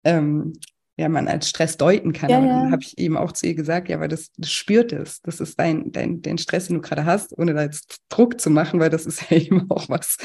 [0.05, 0.53] ähm,
[0.97, 2.29] ja, man als Stress deuten kann.
[2.29, 4.93] Ja, aber dann habe ich eben auch zu ihr gesagt, ja, weil das, das spürt
[4.93, 5.23] es.
[5.23, 8.51] Das ist dein, dein, dein Stress, den du gerade hast, ohne da jetzt Druck zu
[8.51, 10.19] machen, weil das ist ja eben auch was,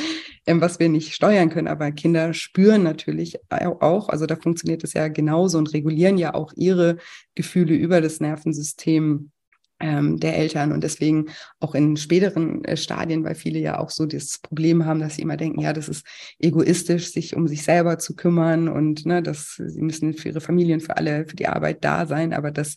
[0.46, 1.70] ähm, was wir nicht steuern können.
[1.70, 6.52] Aber Kinder spüren natürlich auch, also da funktioniert es ja genauso und regulieren ja auch
[6.56, 6.98] ihre
[7.34, 9.32] Gefühle über das Nervensystem
[9.80, 11.26] ähm, der Eltern und deswegen
[11.60, 15.22] auch in späteren äh, Stadien, weil viele ja auch so das Problem haben, dass sie
[15.22, 16.06] immer denken, ja, das ist
[16.40, 20.80] egoistisch, sich um sich selber zu kümmern und ne, dass sie müssen für ihre Familien,
[20.80, 22.76] für alle, für die Arbeit da sein, aber das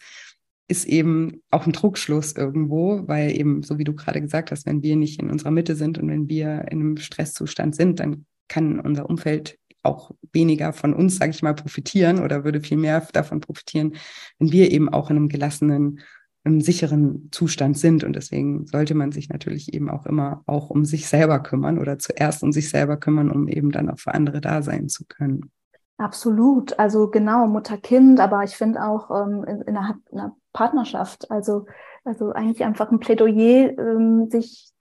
[0.68, 4.82] ist eben auch ein Druckschluss irgendwo, weil eben, so wie du gerade gesagt hast, wenn
[4.82, 8.78] wir nicht in unserer Mitte sind und wenn wir in einem Stresszustand sind, dann kann
[8.78, 13.40] unser Umfeld auch weniger von uns, sage ich mal, profitieren oder würde viel mehr davon
[13.40, 13.94] profitieren,
[14.38, 16.00] wenn wir eben auch in einem gelassenen
[16.44, 18.04] im sicheren Zustand sind.
[18.04, 21.98] Und deswegen sollte man sich natürlich eben auch immer auch um sich selber kümmern oder
[21.98, 25.50] zuerst um sich selber kümmern, um eben dann auch für andere da sein zu können.
[25.98, 26.78] Absolut.
[26.78, 31.66] Also genau, Mutter-Kind, aber ich finde auch ähm, in, in, einer, in, einer, Partnerschaft, also,
[32.04, 34.72] also eigentlich einfach ein Plädoyer, ähm, sich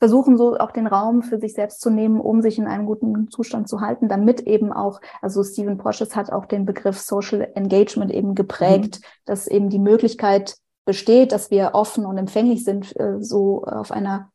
[0.00, 3.30] versuchen, so auch den Raum für sich selbst zu nehmen, um sich in einem guten
[3.30, 8.10] Zustand zu halten, damit eben auch, also Stephen Porsches hat auch den Begriff Social Engagement
[8.10, 9.06] eben geprägt, mhm.
[9.24, 14.30] dass eben die Möglichkeit besteht, dass wir offen und empfänglich sind, äh, so auf einer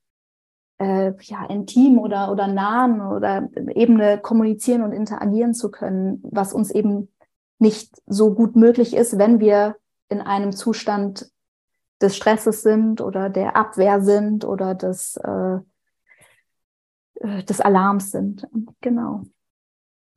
[0.79, 6.71] äh, ja, intim oder, oder nahen oder Ebene kommunizieren und interagieren zu können, was uns
[6.71, 7.09] eben
[7.59, 9.75] nicht so gut möglich ist, wenn wir
[10.07, 11.29] in einem Zustand
[12.01, 15.57] des Stresses sind oder der Abwehr sind oder des, äh,
[17.19, 18.47] äh des Alarms sind.
[18.79, 19.23] Genau.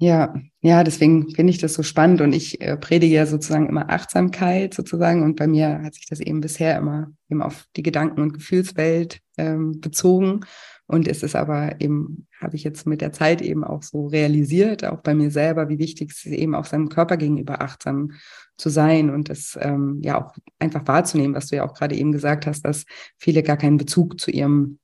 [0.02, 3.88] Ja, ja, deswegen finde ich das so spannend und ich äh, predige ja sozusagen immer
[3.88, 8.20] Achtsamkeit sozusagen und bei mir hat sich das eben bisher immer eben auf die Gedanken-
[8.20, 10.40] und Gefühlswelt ähm, bezogen
[10.88, 14.84] und es ist aber eben, habe ich jetzt mit der Zeit eben auch so realisiert,
[14.84, 18.10] auch bei mir selber, wie wichtig es ist, eben auch seinem Körper gegenüber achtsam
[18.56, 22.10] zu sein und das ähm, ja auch einfach wahrzunehmen, was du ja auch gerade eben
[22.10, 22.86] gesagt hast, dass
[23.18, 24.80] viele gar keinen Bezug zu ihrem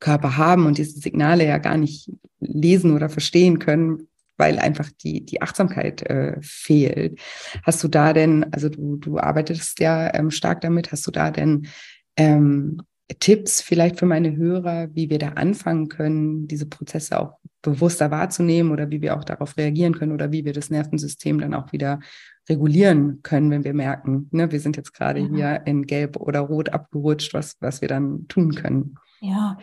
[0.00, 5.24] Körper haben und diese Signale ja gar nicht lesen oder verstehen können, weil einfach die,
[5.24, 7.20] die Achtsamkeit äh, fehlt.
[7.62, 11.30] Hast du da denn, also du, du arbeitest ja ähm, stark damit, hast du da
[11.30, 11.68] denn
[12.16, 12.78] ähm,
[13.20, 18.72] Tipps vielleicht für meine Hörer, wie wir da anfangen können, diese Prozesse auch bewusster wahrzunehmen
[18.72, 22.00] oder wie wir auch darauf reagieren können oder wie wir das Nervensystem dann auch wieder
[22.48, 25.26] regulieren können, wenn wir merken, ne, wir sind jetzt gerade ja.
[25.28, 28.96] hier in Gelb oder Rot abgerutscht, was, was wir dann tun können.
[29.20, 29.58] Ja,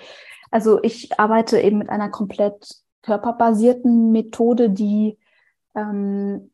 [0.51, 5.17] also ich arbeite eben mit einer komplett körperbasierten Methode, die,
[5.75, 6.49] ähm,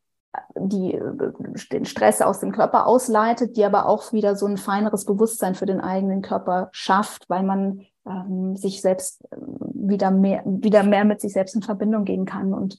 [0.56, 1.32] die äh,
[1.72, 5.66] den Stress aus dem Körper ausleitet, die aber auch wieder so ein feineres Bewusstsein für
[5.66, 9.38] den eigenen Körper schafft, weil man ähm, sich selbst äh,
[9.74, 12.54] wieder mehr, wieder mehr mit sich selbst in Verbindung gehen kann.
[12.54, 12.78] Und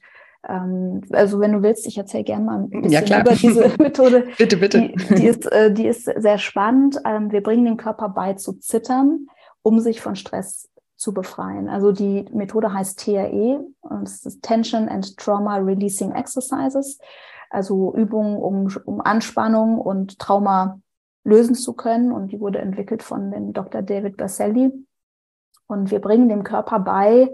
[0.48, 4.28] ähm, also wenn du willst, ich erzähle gerne mal ein bisschen ja, über diese Methode.
[4.38, 4.80] bitte, bitte.
[4.88, 6.98] Die, die, ist, äh, die ist sehr spannend.
[7.04, 9.26] Ähm, wir bringen den Körper bei zu zittern,
[9.62, 10.69] um sich von Stress
[11.00, 11.68] zu befreien.
[11.70, 13.64] Also die Methode heißt TRE
[14.02, 16.98] es ist Tension and Trauma Releasing Exercises,
[17.48, 20.78] also Übungen, um, um Anspannung und Trauma
[21.24, 22.12] lösen zu können.
[22.12, 23.82] Und die wurde entwickelt von dem Dr.
[23.82, 24.72] David Baselli.
[25.66, 27.32] Und wir bringen dem Körper bei,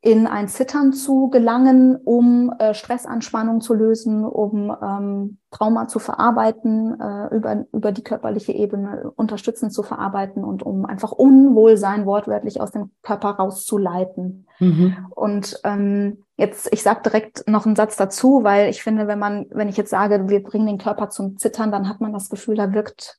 [0.00, 7.00] in ein Zittern zu gelangen, um äh, Stressanspannung zu lösen, um ähm, Trauma zu verarbeiten,
[7.00, 12.70] äh, über, über die körperliche Ebene unterstützend zu verarbeiten und um einfach Unwohlsein wortwörtlich aus
[12.70, 14.46] dem Körper rauszuleiten.
[14.60, 14.96] Mhm.
[15.10, 19.46] Und ähm, jetzt, ich sage direkt noch einen Satz dazu, weil ich finde, wenn man,
[19.50, 22.54] wenn ich jetzt sage, wir bringen den Körper zum Zittern, dann hat man das Gefühl,
[22.54, 23.18] da wirkt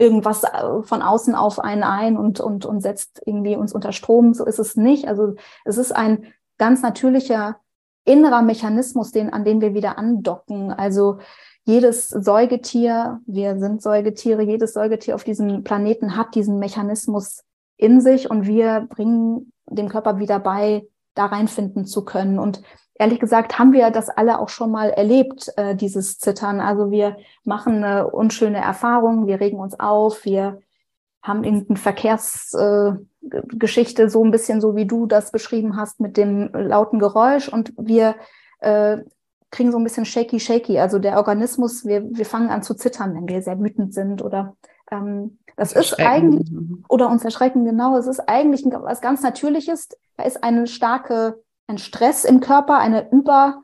[0.00, 4.32] irgendwas äh, von außen auf einen ein und, und, und setzt irgendwie uns unter Strom.
[4.32, 5.06] So ist es nicht.
[5.06, 5.34] Also
[5.64, 7.60] es ist ein ganz natürlicher
[8.04, 10.72] innerer Mechanismus, den, an den wir wieder andocken.
[10.72, 11.18] Also
[11.64, 17.44] jedes Säugetier, wir sind Säugetiere, jedes Säugetier auf diesem Planeten hat diesen Mechanismus
[17.76, 22.38] in sich und wir bringen dem Körper wieder bei, da reinfinden zu können.
[22.38, 22.62] Und
[23.00, 26.60] ehrlich gesagt haben wir das alle auch schon mal erlebt, äh, dieses Zittern.
[26.60, 30.60] Also wir machen eine unschöne Erfahrung, wir regen uns auf, wir
[31.22, 36.50] haben irgendeine Verkehrsgeschichte, äh, so ein bisschen so wie du das beschrieben hast mit dem
[36.52, 38.16] lauten Geräusch und wir
[38.58, 38.98] äh,
[39.50, 40.78] kriegen so ein bisschen shaky, shaky.
[40.78, 44.56] Also der Organismus, wir, wir fangen an zu zittern, wenn wir sehr wütend sind oder
[44.90, 46.52] ähm, das ist eigentlich,
[46.88, 49.88] oder uns erschrecken, genau, es ist eigentlich was ganz Natürliches.
[50.16, 53.62] Da ist eine starke ein Stress im Körper, eine Übererregung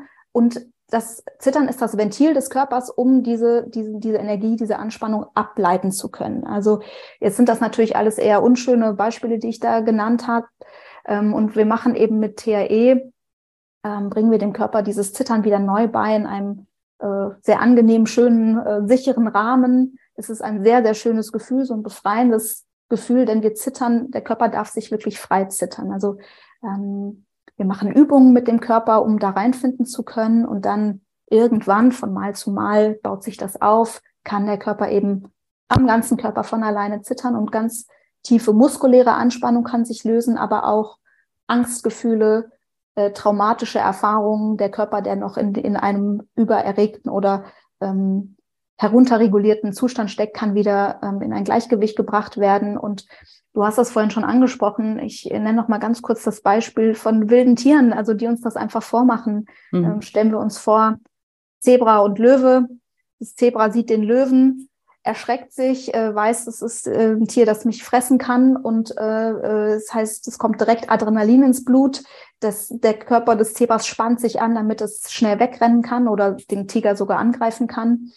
[0.00, 4.78] äh, und das Zittern ist das Ventil des Körpers, um diese, diese, diese Energie, diese
[4.78, 6.46] Anspannung ableiten zu können.
[6.46, 6.82] Also
[7.20, 10.46] jetzt sind das natürlich alles eher unschöne Beispiele, die ich da genannt habe.
[11.06, 13.10] Ähm, und wir machen eben mit TRE,
[13.82, 16.66] ähm, bringen wir dem Körper dieses Zittern wieder neu bei in einem
[17.00, 19.98] äh, sehr angenehmen, schönen, äh, sicheren Rahmen.
[20.14, 24.22] Es ist ein sehr, sehr schönes Gefühl, so ein befreiendes Gefühl, denn wir zittern, der
[24.22, 25.90] Körper darf sich wirklich frei zittern.
[25.90, 26.18] Also
[26.62, 27.24] ähm,
[27.56, 32.12] wir machen Übungen mit dem Körper, um da reinfinden zu können und dann irgendwann von
[32.12, 35.32] Mal zu Mal baut sich das auf, kann der Körper eben
[35.68, 37.86] am ganzen Körper von alleine zittern und ganz
[38.22, 40.98] tiefe muskuläre Anspannung kann sich lösen, aber auch
[41.46, 42.50] Angstgefühle,
[42.94, 47.44] äh, traumatische Erfahrungen, der Körper, der noch in, in einem übererregten oder
[47.80, 48.33] ähm,
[48.76, 52.76] herunterregulierten Zustand steckt, kann wieder ähm, in ein Gleichgewicht gebracht werden.
[52.76, 53.06] Und
[53.52, 54.98] du hast das vorhin schon angesprochen.
[54.98, 58.56] Ich nenne noch mal ganz kurz das Beispiel von wilden Tieren, also die uns das
[58.56, 59.46] einfach vormachen.
[59.70, 59.84] Mhm.
[59.84, 60.98] Ähm, stellen wir uns vor,
[61.60, 62.68] Zebra und Löwe.
[63.20, 64.68] Das Zebra sieht den Löwen,
[65.04, 69.30] erschreckt sich, äh, weiß, es ist äh, ein Tier, das mich fressen kann und äh,
[69.30, 72.02] äh, das heißt, es kommt direkt Adrenalin ins Blut.
[72.40, 76.68] Das, der Körper des Zebras spannt sich an, damit es schnell wegrennen kann oder den
[76.68, 78.12] Tiger sogar angreifen kann.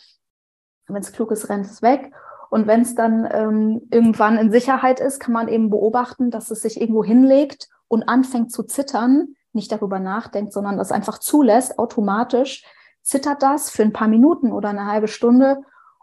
[0.87, 2.11] Wenn es klug ist, rennt es weg.
[2.49, 6.61] Und wenn es dann ähm, irgendwann in Sicherheit ist, kann man eben beobachten, dass es
[6.61, 12.63] sich irgendwo hinlegt und anfängt zu zittern, nicht darüber nachdenkt, sondern das einfach zulässt, automatisch,
[13.01, 15.61] zittert das für ein paar Minuten oder eine halbe Stunde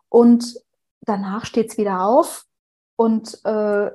[0.08, 0.54] und
[1.02, 2.44] danach steht es wieder auf
[2.96, 3.90] und äh,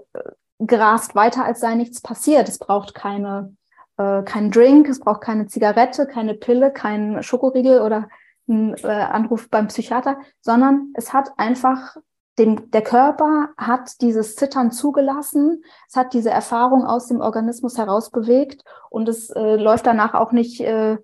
[0.65, 2.49] grast weiter, als sei nichts passiert.
[2.49, 3.55] Es braucht keine,
[3.97, 8.09] äh, keinen Drink, es braucht keine Zigarette, keine Pille, keinen Schokoriegel oder
[8.49, 11.97] einen äh, Anruf beim Psychiater, sondern es hat einfach
[12.39, 18.63] den, der Körper hat dieses Zittern zugelassen, es hat diese Erfahrung aus dem Organismus herausbewegt
[18.89, 20.97] und es äh, läuft danach auch nicht äh,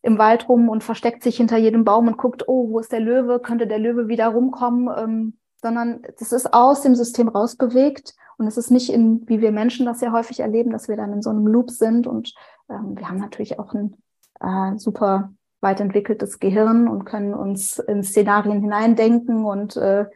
[0.00, 3.00] im Wald rum und versteckt sich hinter jedem Baum und guckt, oh, wo ist der
[3.00, 8.46] Löwe, könnte der Löwe wieder rumkommen, ähm, sondern es ist aus dem System rausbewegt und
[8.46, 11.22] es ist nicht in, wie wir Menschen das ja häufig erleben, dass wir dann in
[11.22, 12.34] so einem Loop sind und
[12.68, 13.96] ähm, wir haben natürlich auch ein
[14.40, 15.32] äh, super
[15.62, 20.06] weit entwickeltes Gehirn und können uns in Szenarien hineindenken und äh,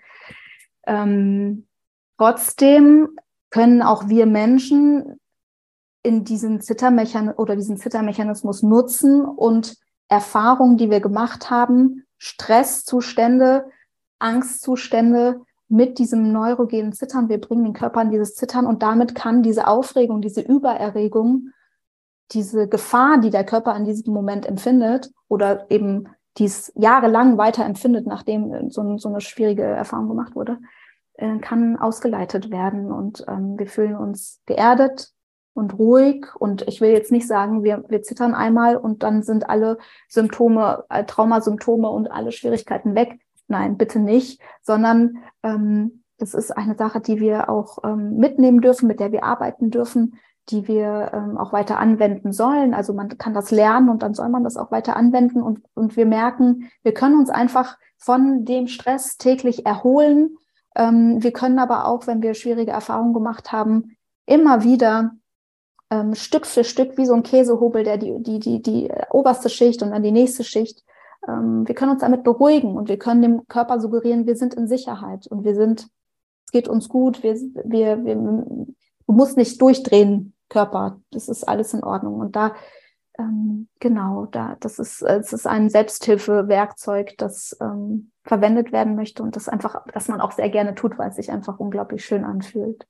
[0.86, 1.66] ähm,
[2.18, 3.08] trotzdem
[3.50, 5.18] können auch wir Menschen
[6.02, 9.76] in diesen Zittermechanismus oder diesen Zittermechanismus nutzen und
[10.08, 13.66] Erfahrungen, die wir gemacht haben, Stresszustände,
[14.18, 19.42] Angstzustände mit diesem neurogenen Zittern, wir bringen den Körper in dieses Zittern und damit kann
[19.42, 21.50] diese Aufregung, diese Übererregung,
[22.32, 26.08] diese Gefahr, die der Körper in diesem Moment empfindet oder eben
[26.38, 30.58] dies jahrelang weiter empfindet, nachdem so, so eine schwierige Erfahrung gemacht wurde,
[31.14, 35.12] äh, kann ausgeleitet werden und ähm, wir fühlen uns geerdet
[35.54, 36.26] und ruhig.
[36.38, 40.84] Und ich will jetzt nicht sagen, wir, wir zittern einmal und dann sind alle Symptome,
[40.90, 43.18] äh, Traumasymptome und alle Schwierigkeiten weg.
[43.48, 48.86] Nein, bitte nicht, sondern ähm, das ist eine Sache, die wir auch ähm, mitnehmen dürfen,
[48.86, 52.74] mit der wir arbeiten dürfen, die wir ähm, auch weiter anwenden sollen.
[52.74, 55.96] Also man kann das lernen und dann soll man das auch weiter anwenden und, und
[55.96, 60.36] wir merken, wir können uns einfach von dem Stress täglich erholen,
[60.76, 65.12] ähm, wir können aber auch, wenn wir schwierige Erfahrungen gemacht haben, immer wieder
[65.90, 69.82] ähm, Stück für Stück wie so ein Käsehobel, der die, die, die, die oberste Schicht
[69.82, 70.84] und dann die nächste Schicht,
[71.26, 74.68] ähm, wir können uns damit beruhigen und wir können dem Körper suggerieren, wir sind in
[74.68, 75.88] Sicherheit und wir sind,
[76.44, 81.74] es geht uns gut, wir, wir, wir, du musst nicht durchdrehen, Körper, das ist alles
[81.74, 82.16] in Ordnung.
[82.16, 82.54] Und da
[83.18, 89.36] ähm, genau, da, das ist, es ist ein Selbsthilfewerkzeug, das ähm, verwendet werden möchte und
[89.36, 92.86] das einfach, dass man auch sehr gerne tut, weil es sich einfach unglaublich schön anfühlt.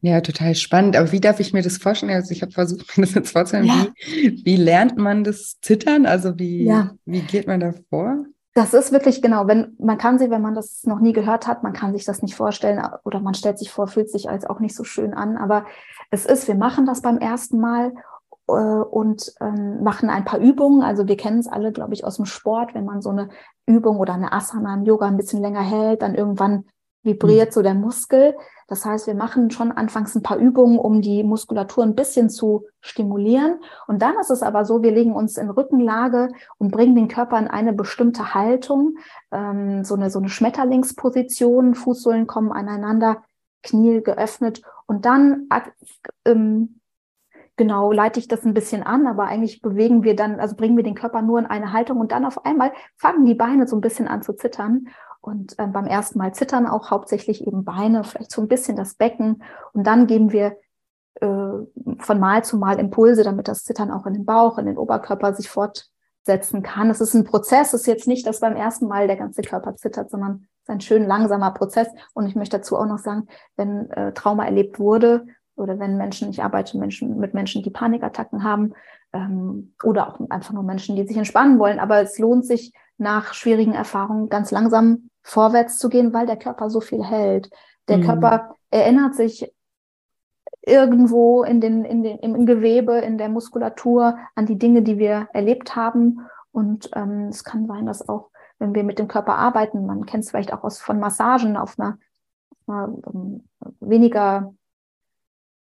[0.00, 0.96] Ja, total spannend.
[0.96, 2.12] Aber wie darf ich mir das vorstellen?
[2.12, 3.66] Also ich habe versucht, mir das jetzt vorzustellen.
[3.66, 3.86] Ja.
[4.06, 6.06] Wie, wie lernt man das Zittern?
[6.06, 6.94] Also wie, ja.
[7.04, 8.24] wie geht man da vor?
[8.58, 11.62] Das ist wirklich genau, wenn man kann sie, wenn man das noch nie gehört hat,
[11.62, 14.58] man kann sich das nicht vorstellen oder man stellt sich vor, fühlt sich als auch
[14.58, 15.36] nicht so schön an.
[15.36, 15.64] Aber
[16.10, 17.92] es ist, wir machen das beim ersten Mal
[18.48, 20.82] äh, und ähm, machen ein paar Übungen.
[20.82, 23.28] Also wir kennen es alle, glaube ich, aus dem Sport, wenn man so eine
[23.64, 26.64] Übung oder eine Asana im Yoga ein bisschen länger hält, dann irgendwann
[27.08, 27.52] vibriert mhm.
[27.52, 28.36] so der Muskel.
[28.68, 32.66] Das heißt, wir machen schon anfangs ein paar Übungen, um die Muskulatur ein bisschen zu
[32.80, 33.58] stimulieren.
[33.86, 37.38] Und dann ist es aber so, wir legen uns in Rückenlage und bringen den Körper
[37.38, 38.98] in eine bestimmte Haltung,
[39.32, 43.22] ähm, so, eine, so eine Schmetterlingsposition, Fußsohlen kommen aneinander,
[43.62, 45.48] Knie geöffnet und dann
[46.24, 46.78] ähm,
[47.58, 50.84] genau leite ich das ein bisschen an, aber eigentlich bewegen wir dann, also bringen wir
[50.84, 53.82] den Körper nur in eine Haltung und dann auf einmal fangen die Beine so ein
[53.82, 54.88] bisschen an zu zittern.
[55.20, 58.94] Und äh, beim ersten Mal zittern auch hauptsächlich eben Beine, vielleicht so ein bisschen das
[58.94, 59.42] Becken.
[59.72, 60.56] Und dann geben wir
[61.20, 61.26] äh,
[61.98, 65.34] von Mal zu Mal Impulse, damit das Zittern auch in den Bauch, in den Oberkörper
[65.34, 66.90] sich fortsetzen kann.
[66.90, 69.76] Es ist ein Prozess, es ist jetzt nicht, dass beim ersten Mal der ganze Körper
[69.76, 71.88] zittert, sondern es ist ein schön langsamer Prozess.
[72.14, 73.26] Und ich möchte dazu auch noch sagen,
[73.56, 75.26] wenn äh, Trauma erlebt wurde,
[75.58, 78.74] oder wenn Menschen, ich arbeite Menschen, mit Menschen, die Panikattacken haben
[79.12, 81.80] ähm, oder auch einfach nur Menschen, die sich entspannen wollen.
[81.80, 86.68] Aber es lohnt sich nach schwierigen Erfahrungen ganz langsam vorwärts zu gehen, weil der Körper
[86.68, 87.50] so viel hält.
[87.88, 88.02] Der mhm.
[88.02, 89.50] Körper erinnert sich
[90.62, 95.28] irgendwo in den, in den, im Gewebe, in der Muskulatur an die Dinge, die wir
[95.32, 96.26] erlebt haben.
[96.52, 100.24] Und ähm, es kann sein, dass auch, wenn wir mit dem Körper arbeiten, man kennt
[100.24, 101.98] es vielleicht auch aus von Massagen auf einer,
[102.66, 103.48] auf einer um,
[103.80, 104.54] weniger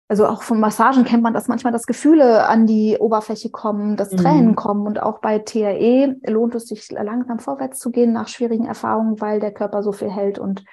[0.07, 4.11] also auch von Massagen kennt man, dass manchmal das Gefühle an die Oberfläche kommen, dass
[4.11, 4.17] mhm.
[4.17, 4.85] Tränen kommen.
[4.85, 9.39] Und auch bei TRE lohnt es sich langsam vorwärts zu gehen nach schwierigen Erfahrungen, weil
[9.39, 10.63] der Körper so viel hält und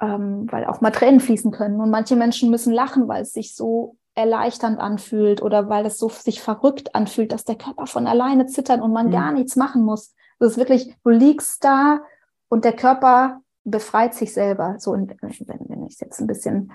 [0.00, 1.80] ähm, weil auch mal Tränen fließen können.
[1.80, 6.08] Und manche Menschen müssen lachen, weil es sich so erleichternd anfühlt oder weil es so
[6.08, 9.12] sich verrückt anfühlt, dass der Körper von alleine zittert und man mhm.
[9.12, 10.14] gar nichts machen muss.
[10.38, 12.00] Das ist wirklich, du liegst da
[12.48, 14.76] und der Körper befreit sich selber.
[14.78, 16.72] So, wenn, wenn ich es jetzt ein bisschen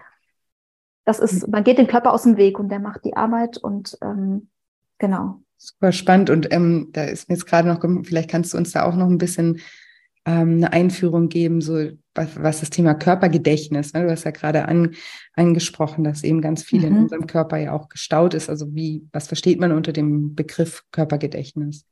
[1.11, 1.51] das ist, mhm.
[1.51, 4.47] man geht den Körper aus dem Weg und der macht die Arbeit und ähm,
[4.97, 5.41] genau.
[5.57, 6.29] Super spannend.
[6.29, 9.07] Und ähm, da ist mir jetzt gerade noch, vielleicht kannst du uns da auch noch
[9.07, 9.59] ein bisschen
[10.25, 14.03] ähm, eine Einführung geben, so was, was das Thema Körpergedächtnis, ne?
[14.03, 14.95] du hast ja gerade an,
[15.33, 16.87] angesprochen, dass eben ganz viel mhm.
[16.87, 18.49] in unserem Körper ja auch gestaut ist.
[18.49, 21.85] Also wie, was versteht man unter dem Begriff Körpergedächtnis?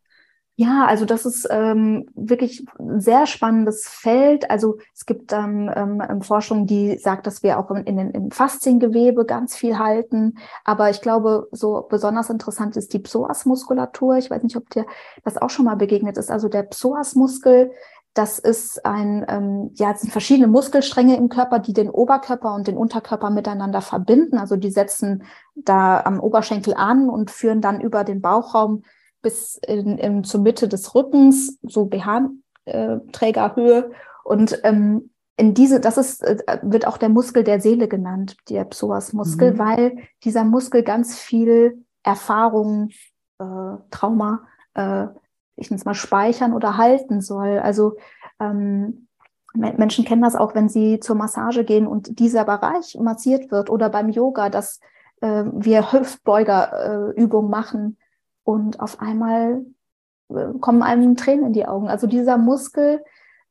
[0.60, 4.52] Ja, also das ist ähm, wirklich ein sehr spannendes Feld.
[4.52, 9.24] Also es gibt ähm, ähm, Forschung, die sagt, dass wir auch in, in, im Fasziengewebe
[9.24, 10.38] ganz viel halten.
[10.66, 14.18] Aber ich glaube, so besonders interessant ist die Psoasmuskulatur.
[14.18, 14.86] Ich weiß nicht, ob dir
[15.24, 16.30] das auch schon mal begegnet ist.
[16.30, 17.72] Also der Psoasmuskel,
[18.14, 22.68] das ist ein, ähm, ja, es sind verschiedene Muskelstränge im Körper, die den Oberkörper und
[22.68, 24.38] den Unterkörper miteinander verbinden.
[24.38, 25.24] Also die setzen
[25.56, 28.84] da am Oberschenkel an und führen dann über den Bauchraum
[29.22, 33.92] bis in, in, zur Mitte des Rückens, so BH-Trägerhöhe.
[34.24, 38.66] Und ähm, in diese, das ist, äh, wird auch der Muskel der Seele genannt, der
[38.66, 39.60] Psoasmuskel, mhm.
[39.60, 42.90] weil dieser Muskel ganz viel Erfahrung,
[43.40, 45.08] äh, Trauma, äh,
[45.56, 47.60] ich nenne es mal speichern oder halten soll.
[47.60, 47.98] Also
[48.40, 49.08] ähm,
[49.54, 53.90] Menschen kennen das auch, wenn sie zur Massage gehen und dieser Bereich massiert wird oder
[53.90, 54.80] beim Yoga, dass
[55.22, 57.98] äh, wir Hüftbeugerübungen äh, machen
[58.50, 59.64] und auf einmal
[60.30, 61.88] äh, kommen einem Tränen in die Augen.
[61.88, 63.04] Also dieser Muskel,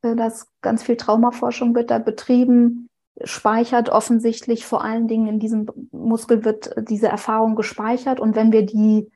[0.02, 2.88] äh, das ganz viel Traumaforschung wird da betrieben,
[3.22, 8.66] speichert offensichtlich vor allen Dingen in diesem Muskel wird diese Erfahrung gespeichert und wenn wir
[8.66, 9.08] die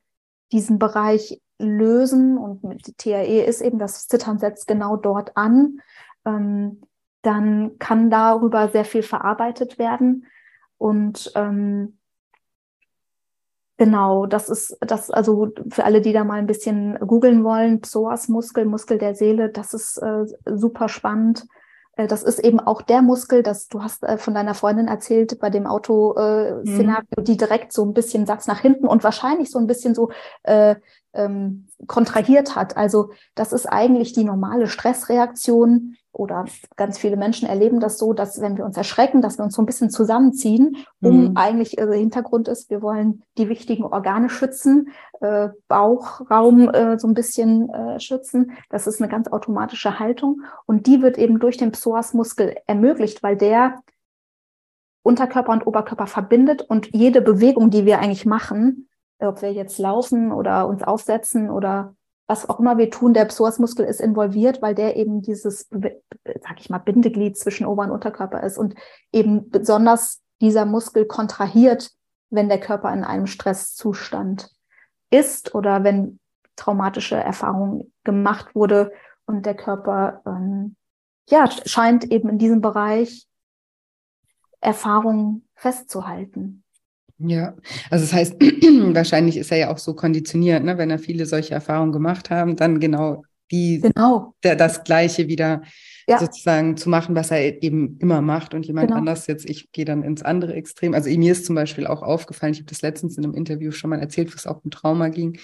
[0.52, 5.80] diesen Bereich lösen und mit TAE ist eben das Zittern setzt genau dort an,
[6.24, 6.82] ähm,
[7.22, 10.26] dann kann darüber sehr viel verarbeitet werden
[10.78, 11.98] und ähm,
[13.82, 18.64] Genau, das ist das, also für alle, die da mal ein bisschen googeln wollen, Psoasmuskel,
[18.64, 21.48] Muskel der Seele, das ist äh, super spannend.
[21.96, 25.40] Äh, das ist eben auch der Muskel, das du hast äh, von deiner Freundin erzählt
[25.40, 27.24] bei dem Auto-Szenario, äh, mhm.
[27.24, 30.12] die direkt so ein bisschen Satz nach hinten und wahrscheinlich so ein bisschen so
[30.44, 30.76] äh,
[31.12, 32.76] ähm, kontrahiert hat.
[32.76, 36.44] Also das ist eigentlich die normale Stressreaktion oder
[36.76, 39.62] ganz viele Menschen erleben das so, dass wenn wir uns erschrecken, dass wir uns so
[39.62, 41.36] ein bisschen zusammenziehen, um mhm.
[41.36, 44.90] eigentlich äh, Hintergrund ist, wir wollen die wichtigen Organe schützen,
[45.20, 48.52] äh, Bauchraum äh, so ein bisschen äh, schützen.
[48.68, 53.36] Das ist eine ganz automatische Haltung und die wird eben durch den Psoasmuskel ermöglicht, weil
[53.36, 53.82] der
[55.02, 58.88] Unterkörper und Oberkörper verbindet und jede Bewegung, die wir eigentlich machen,
[59.18, 61.94] ob wir jetzt laufen oder uns aufsetzen oder
[62.32, 66.70] was auch immer wir tun, der Psoasmuskel ist involviert, weil der eben dieses, sag ich
[66.70, 68.74] mal, Bindeglied zwischen Ober- und Unterkörper ist und
[69.12, 71.90] eben besonders dieser Muskel kontrahiert,
[72.30, 74.50] wenn der Körper in einem Stresszustand
[75.10, 76.20] ist oder wenn
[76.56, 78.92] traumatische Erfahrung gemacht wurde
[79.26, 80.76] und der Körper ähm,
[81.28, 83.26] ja scheint eben in diesem Bereich
[84.62, 86.61] Erfahrungen festzuhalten.
[87.24, 87.54] Ja,
[87.90, 88.34] also das heißt,
[88.94, 90.78] wahrscheinlich ist er ja auch so konditioniert, ne?
[90.78, 94.34] wenn er viele solche Erfahrungen gemacht haben, dann genau die, genau.
[94.42, 95.62] Der, das Gleiche wieder
[96.08, 96.18] ja.
[96.18, 98.98] sozusagen zu machen, was er eben immer macht und jemand genau.
[98.98, 100.94] anders jetzt, ich gehe dann ins andere Extrem.
[100.94, 103.90] Also mir ist zum Beispiel auch aufgefallen, ich habe das letztens in einem Interview schon
[103.90, 105.38] mal erzählt, was auch um Trauma ging,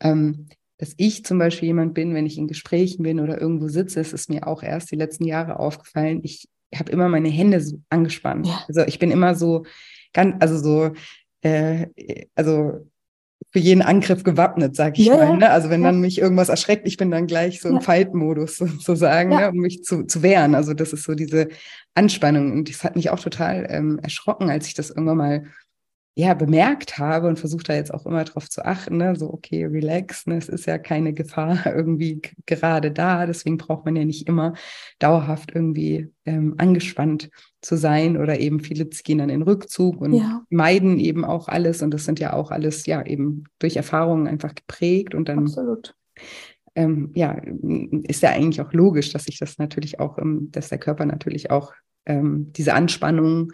[0.00, 0.46] ähm,
[0.76, 4.12] dass ich zum Beispiel jemand bin, wenn ich in Gesprächen bin oder irgendwo sitze, es
[4.12, 8.46] ist mir auch erst die letzten Jahre aufgefallen, ich habe immer meine Hände so angespannt.
[8.46, 8.62] Ja.
[8.68, 9.64] Also ich bin immer so,
[10.18, 10.94] ganz, also so,
[11.42, 11.86] äh,
[12.34, 12.86] also
[13.50, 15.36] für jeden Angriff gewappnet, sag ich ja, mal.
[15.36, 15.50] Ne?
[15.50, 15.88] Also wenn ja.
[15.88, 17.80] dann mich irgendwas erschreckt, ich bin dann gleich so im ja.
[17.80, 19.40] Fight-Modus sozusagen, ja.
[19.40, 19.50] ne?
[19.50, 20.54] um mich zu, zu wehren.
[20.54, 21.48] Also das ist so diese
[21.94, 22.52] Anspannung.
[22.52, 25.44] Und das hat mich auch total ähm, erschrocken, als ich das irgendwann mal
[26.18, 29.14] ja, bemerkt habe und versuche da jetzt auch immer drauf zu achten, ne?
[29.14, 30.36] so okay, relax, ne?
[30.36, 34.54] es ist ja keine Gefahr irgendwie gerade da, deswegen braucht man ja nicht immer
[34.98, 37.30] dauerhaft irgendwie ähm, angespannt
[37.62, 40.42] zu sein oder eben viele gehen dann in Rückzug und ja.
[40.50, 44.56] meiden eben auch alles und das sind ja auch alles ja eben durch Erfahrungen einfach
[44.56, 45.94] geprägt und dann Absolut.
[46.74, 47.40] Ähm, ja,
[48.08, 50.18] ist ja eigentlich auch logisch, dass sich das natürlich auch,
[50.50, 51.72] dass der Körper natürlich auch
[52.06, 53.52] ähm, diese Anspannung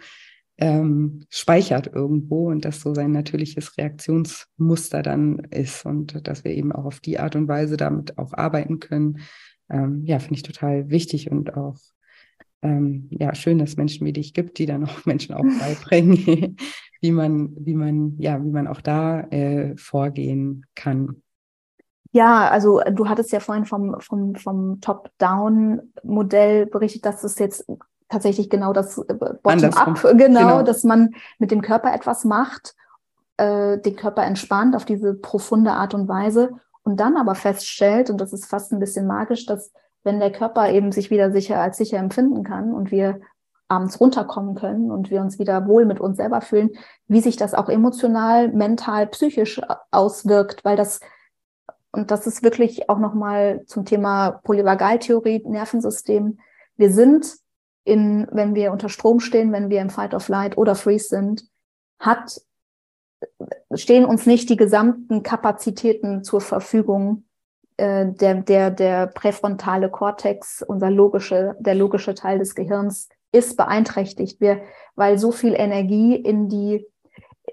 [0.57, 6.71] ähm, speichert irgendwo und das so sein natürliches Reaktionsmuster dann ist und dass wir eben
[6.71, 9.19] auch auf die Art und Weise damit auch arbeiten können.
[9.69, 11.75] Ähm, ja, finde ich total wichtig und auch
[12.61, 16.57] ähm, ja schön, dass es Menschen wie dich gibt, die dann auch Menschen auch beibringen,
[17.01, 21.21] wie man, wie man, ja, wie man auch da äh, vorgehen kann.
[22.11, 27.65] Ja, also du hattest ja vorhin vom, vom, vom Top-Down-Modell berichtet, dass es jetzt
[28.09, 32.75] tatsächlich genau das äh, Bottom-up, genau, genau, dass man mit dem Körper etwas macht,
[33.37, 36.51] äh, den Körper entspannt auf diese profunde Art und Weise
[36.83, 39.71] und dann aber feststellt, und das ist fast ein bisschen magisch, dass
[40.03, 43.19] wenn der Körper eben sich wieder sicher als sicher empfinden kann und wir
[43.67, 46.69] abends runterkommen können und wir uns wieder wohl mit uns selber fühlen,
[47.07, 50.99] wie sich das auch emotional, mental, psychisch auswirkt, weil das
[51.91, 56.39] und das ist wirklich auch nochmal zum Thema Polyvagaltheorie, Nervensystem.
[56.75, 57.37] Wir sind
[57.85, 61.45] in, wenn wir unter Strom stehen, wenn wir im Fight of Light oder Freeze sind,
[61.99, 62.41] hat,
[63.73, 67.25] stehen uns nicht die gesamten Kapazitäten zur Verfügung,
[67.77, 74.41] äh, der, der, der präfrontale Kortex, unser logische, der logische Teil des Gehirns, ist beeinträchtigt.
[74.41, 74.61] Wir,
[74.95, 76.87] weil so viel Energie in die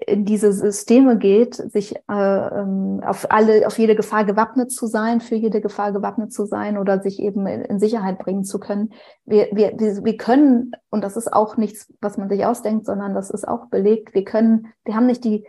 [0.07, 5.21] in diese Systeme geht, sich äh, ähm, auf alle, auf jede Gefahr gewappnet zu sein,
[5.21, 8.93] für jede Gefahr gewappnet zu sein oder sich eben in, in Sicherheit bringen zu können.
[9.25, 13.29] Wir, wir, wir können, und das ist auch nichts, was man sich ausdenkt, sondern das
[13.29, 15.45] ist auch belegt, wir können, wir haben nicht die,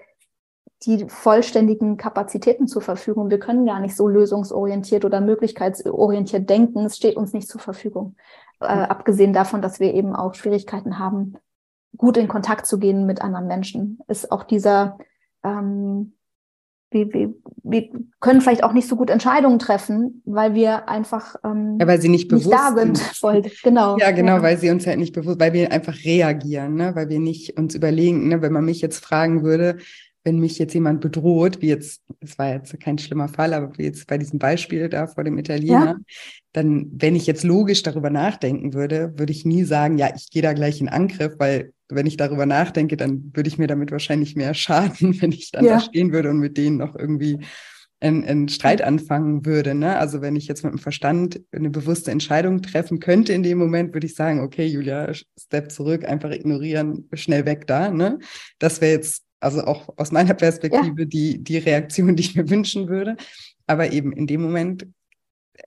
[0.82, 3.30] die vollständigen Kapazitäten zur Verfügung.
[3.30, 6.84] Wir können gar nicht so lösungsorientiert oder möglichkeitsorientiert denken.
[6.84, 8.16] Es steht uns nicht zur Verfügung.
[8.60, 11.36] Äh, abgesehen davon, dass wir eben auch Schwierigkeiten haben,
[11.96, 14.98] gut in Kontakt zu gehen mit anderen Menschen, ist auch dieser,
[15.42, 16.14] ähm,
[16.90, 17.88] wir, wir, wir
[18.20, 22.08] können vielleicht auch nicht so gut Entscheidungen treffen, weil wir einfach ähm, ja, weil sie
[22.08, 22.98] nicht, bewusst nicht da sind.
[22.98, 23.98] Voll, genau.
[23.98, 24.42] Ja, genau, ja.
[24.42, 26.94] weil sie uns halt nicht bewusst, weil wir einfach reagieren, ne?
[26.94, 28.42] weil wir nicht uns überlegen, ne?
[28.42, 29.78] wenn man mich jetzt fragen würde,
[30.24, 33.84] wenn mich jetzt jemand bedroht, wie jetzt, es war jetzt kein schlimmer Fall, aber wie
[33.84, 35.96] jetzt bei diesem Beispiel da vor dem Italiener, ja.
[36.52, 40.42] dann, wenn ich jetzt logisch darüber nachdenken würde, würde ich nie sagen, ja, ich gehe
[40.42, 44.34] da gleich in Angriff, weil wenn ich darüber nachdenke, dann würde ich mir damit wahrscheinlich
[44.34, 45.74] mehr schaden, wenn ich dann ja.
[45.74, 47.40] da stehen würde und mit denen noch irgendwie
[48.00, 49.74] einen, einen Streit anfangen würde.
[49.74, 49.98] Ne?
[49.98, 53.94] Also wenn ich jetzt mit dem Verstand eine bewusste Entscheidung treffen könnte in dem Moment,
[53.94, 57.90] würde ich sagen, okay, Julia, Step zurück, einfach ignorieren, schnell weg da.
[57.90, 58.18] Ne?
[58.58, 61.04] Das wäre jetzt also auch aus meiner Perspektive ja.
[61.04, 63.16] die, die Reaktion, die ich mir wünschen würde.
[63.66, 64.86] Aber eben in dem Moment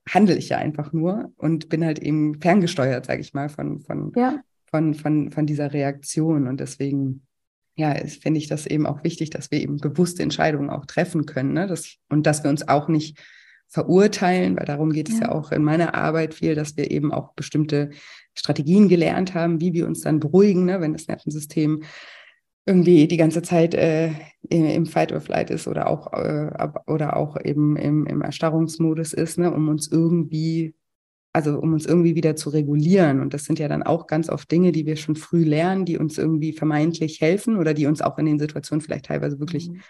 [0.10, 4.12] handle ich ja einfach nur und bin halt eben ferngesteuert, sage ich mal, von, von,
[4.16, 4.42] ja.
[4.66, 6.48] von, von, von dieser Reaktion.
[6.48, 7.22] Und deswegen,
[7.76, 11.54] ja, finde ich das eben auch wichtig, dass wir eben bewusste Entscheidungen auch treffen können.
[11.54, 11.68] Ne?
[11.68, 13.20] Das, und dass wir uns auch nicht
[13.70, 15.28] verurteilen, weil darum geht es ja.
[15.28, 17.92] ja auch in meiner Arbeit viel, dass wir eben auch bestimmte
[18.34, 21.84] Strategien gelernt haben, wie wir uns dann beruhigen, ne, wenn das Nervensystem
[22.68, 24.12] irgendwie die ganze Zeit äh,
[24.50, 29.38] im Fight or Flight ist oder auch äh, oder auch eben im, im Erstarrungsmodus ist,
[29.38, 30.76] ne, um uns irgendwie,
[31.34, 33.22] also um uns irgendwie wieder zu regulieren.
[33.22, 35.98] Und das sind ja dann auch ganz oft Dinge, die wir schon früh lernen, die
[35.98, 39.82] uns irgendwie vermeintlich helfen oder die uns auch in den Situationen vielleicht teilweise wirklich mhm.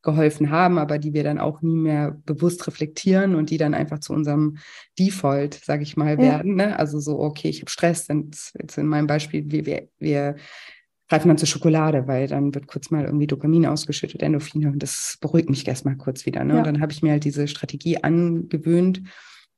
[0.00, 3.98] geholfen haben, aber die wir dann auch nie mehr bewusst reflektieren und die dann einfach
[3.98, 4.56] zu unserem
[4.98, 6.18] Default, sage ich mal, ja.
[6.18, 6.54] werden.
[6.54, 6.78] Ne?
[6.78, 10.36] Also so, okay, ich habe Stress, dann jetzt in meinem Beispiel, wir, wir, wir
[11.12, 15.18] greifen dann zur Schokolade, weil dann wird kurz mal irgendwie Dopamin ausgeschüttet, Endorphine und das
[15.20, 16.42] beruhigt mich erstmal kurz wieder.
[16.42, 16.54] Ne?
[16.54, 16.58] Ja.
[16.60, 19.02] Und dann habe ich mir halt diese Strategie angewöhnt,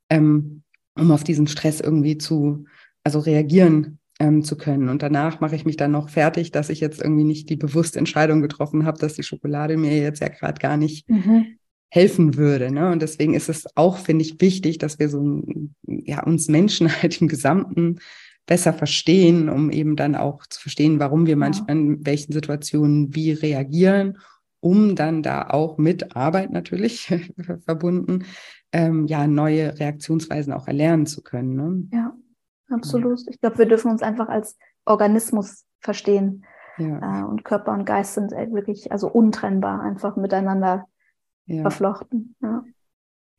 [0.09, 0.63] ähm,
[0.95, 2.65] um auf diesen Stress irgendwie zu,
[3.05, 4.89] also reagieren ähm, zu können.
[4.89, 7.99] Und danach mache ich mich dann noch fertig, dass ich jetzt irgendwie nicht die bewusste
[7.99, 11.55] Entscheidung getroffen habe, dass die Schokolade mir jetzt ja gerade gar nicht mhm.
[11.89, 12.69] helfen würde.
[12.69, 12.91] Ne?
[12.91, 15.41] Und deswegen ist es auch, finde ich, wichtig, dass wir so
[15.87, 17.99] ja, uns Menschen halt im Gesamten
[18.45, 23.31] besser verstehen, um eben dann auch zu verstehen, warum wir manchmal in welchen Situationen wie
[23.31, 24.19] reagieren,
[24.59, 27.13] um dann da auch mit Arbeit natürlich
[27.65, 28.25] verbunden,
[28.71, 31.55] ähm, ja, neue Reaktionsweisen auch erlernen zu können.
[31.55, 31.87] Ne?
[31.91, 32.13] Ja,
[32.69, 33.19] absolut.
[33.19, 33.25] Ja.
[33.29, 36.45] Ich glaube, wir dürfen uns einfach als Organismus verstehen.
[36.77, 37.21] Ja.
[37.21, 40.85] Äh, und Körper und Geist sind wirklich also untrennbar einfach miteinander
[41.45, 41.61] ja.
[41.61, 42.35] verflochten.
[42.41, 42.63] Ja.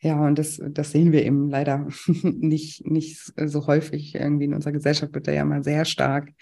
[0.00, 1.88] Ja, und das, das sehen wir eben leider
[2.22, 4.14] nicht, nicht so häufig.
[4.14, 6.32] Irgendwie in unserer Gesellschaft wird da ja mal sehr stark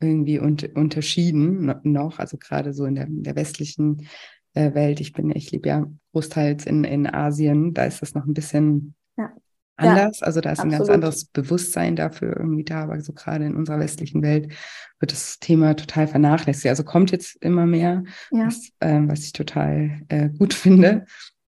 [0.00, 4.06] irgendwie un unterschieden noch, also gerade so in der, in der westlichen
[4.54, 5.00] äh, Welt.
[5.00, 8.94] Ich bin, ich lebe ja großteils in, in Asien, da ist das noch ein bisschen
[9.16, 9.32] ja.
[9.76, 10.20] anders.
[10.20, 10.74] Ja, also da ist absolut.
[10.74, 14.52] ein ganz anderes Bewusstsein dafür irgendwie da, aber so gerade in unserer westlichen Welt
[15.00, 16.68] wird das Thema total vernachlässigt.
[16.68, 18.46] Also kommt jetzt immer mehr, ja.
[18.46, 21.06] was, äh, was ich total äh, gut finde.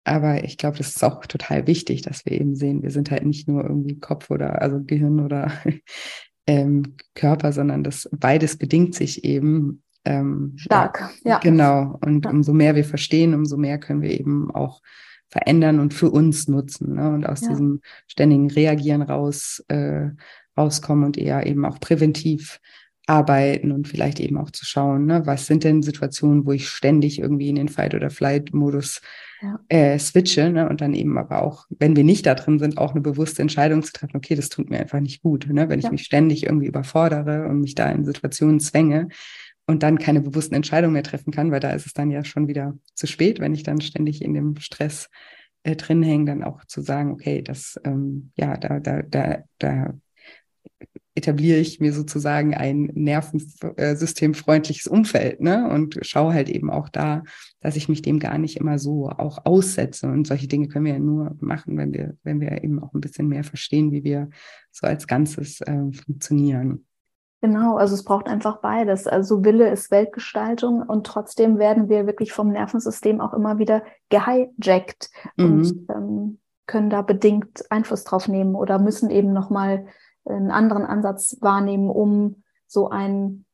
[0.05, 3.24] Aber ich glaube, das ist auch total wichtig, dass wir eben sehen, wir sind halt
[3.24, 5.53] nicht nur irgendwie Kopf oder also Gehirn oder
[6.46, 9.82] ähm, Körper, sondern das beides bedingt sich eben.
[10.05, 11.38] Ähm, Stark, ja.
[11.38, 11.98] Genau.
[12.05, 12.30] Und ja.
[12.32, 14.82] umso mehr wir verstehen, umso mehr können wir eben auch
[15.28, 17.11] verändern und für uns nutzen ne?
[17.11, 17.50] und aus ja.
[17.50, 20.11] diesem ständigen Reagieren raus äh,
[20.57, 22.61] rauskommen und eher eben auch präventiv
[23.07, 27.18] arbeiten und vielleicht eben auch zu schauen, ne, was sind denn Situationen, wo ich ständig
[27.18, 29.00] irgendwie in den Fight- oder Flight-Modus
[29.40, 29.59] ja.
[29.68, 32.92] äh, switche ne, und dann eben aber auch, wenn wir nicht da drin sind, auch
[32.92, 35.90] eine bewusste Entscheidung zu treffen, okay, das tut mir einfach nicht gut, ne, wenn ich
[35.90, 39.09] mich ständig irgendwie überfordere und mich da in Situationen zwänge
[39.66, 42.46] und dann keine bewussten Entscheidungen mehr treffen kann, weil da ist es dann ja schon
[42.46, 45.09] wieder zu spät, wenn ich dann ständig in dem Stress
[45.64, 49.94] äh, drin hänge, dann auch zu sagen, okay, das, ähm, ja, da, da, da, da
[51.14, 55.68] etabliere ich mir sozusagen ein nervensystemfreundliches Umfeld, ne?
[55.68, 57.22] Und schaue halt eben auch da,
[57.60, 60.06] dass ich mich dem gar nicht immer so auch aussetze.
[60.08, 63.00] Und solche Dinge können wir ja nur machen, wenn wir, wenn wir eben auch ein
[63.00, 64.30] bisschen mehr verstehen, wie wir
[64.70, 66.86] so als Ganzes äh, funktionieren.
[67.42, 69.08] Genau, also es braucht einfach beides.
[69.08, 75.10] Also Wille ist Weltgestaltung und trotzdem werden wir wirklich vom Nervensystem auch immer wieder gehijackt.
[75.36, 75.44] Mhm.
[75.44, 79.86] Und ähm, können da bedingt Einfluss drauf nehmen oder müssen eben nochmal
[80.24, 83.44] einen anderen Ansatz wahrnehmen, um so ein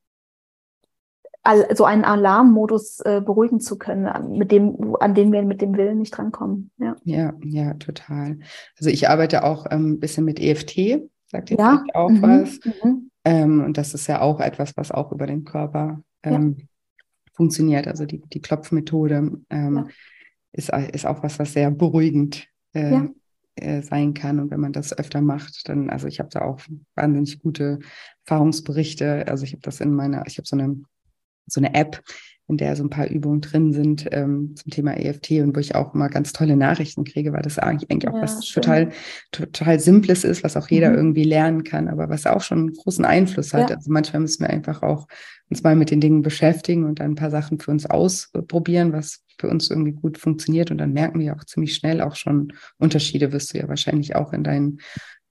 [1.75, 5.99] so einen Alarmmodus äh, beruhigen zu können, mit dem, an den wir mit dem Willen
[5.99, 6.71] nicht drankommen.
[6.77, 8.41] Ja, ja, ja total.
[8.79, 11.85] Also ich arbeite auch ein ähm, bisschen mit EFT, sagt ihr ja.
[11.95, 12.23] auch mhm.
[12.23, 12.61] was.
[12.65, 13.11] Mhm.
[13.25, 16.65] Ähm, und das ist ja auch etwas, was auch über den Körper ähm, ja.
[17.33, 17.89] funktioniert.
[17.89, 19.87] Also die, die Klopfmethode ähm, ja.
[20.53, 23.09] ist, ist auch was, was sehr beruhigend äh.
[23.61, 24.41] Äh, sein kann.
[24.41, 26.61] Und wenn man das öfter macht, dann, also ich habe da auch
[26.95, 27.79] wahnsinnig gute
[28.25, 29.27] Erfahrungsberichte.
[29.29, 30.77] Also ich habe das in meiner, ich habe so eine
[31.51, 32.03] so eine App,
[32.49, 35.75] in der so ein paar Übungen drin sind ähm, zum Thema EFT und wo ich
[35.75, 38.63] auch immer ganz tolle Nachrichten kriege, weil das eigentlich, eigentlich auch ja, was schön.
[38.63, 38.91] total,
[39.33, 40.97] total Simples ist, was auch jeder mhm.
[40.97, 43.71] irgendwie lernen kann, aber was auch schon einen großen Einfluss hat.
[43.71, 43.77] Ja.
[43.77, 45.07] Also manchmal müssen wir einfach auch
[45.51, 49.25] uns mal mit den Dingen beschäftigen und dann ein paar Sachen für uns ausprobieren, was
[49.39, 50.71] für uns irgendwie gut funktioniert.
[50.71, 54.33] Und dann merken wir auch ziemlich schnell auch schon Unterschiede, wirst du ja wahrscheinlich auch
[54.33, 54.81] in deinen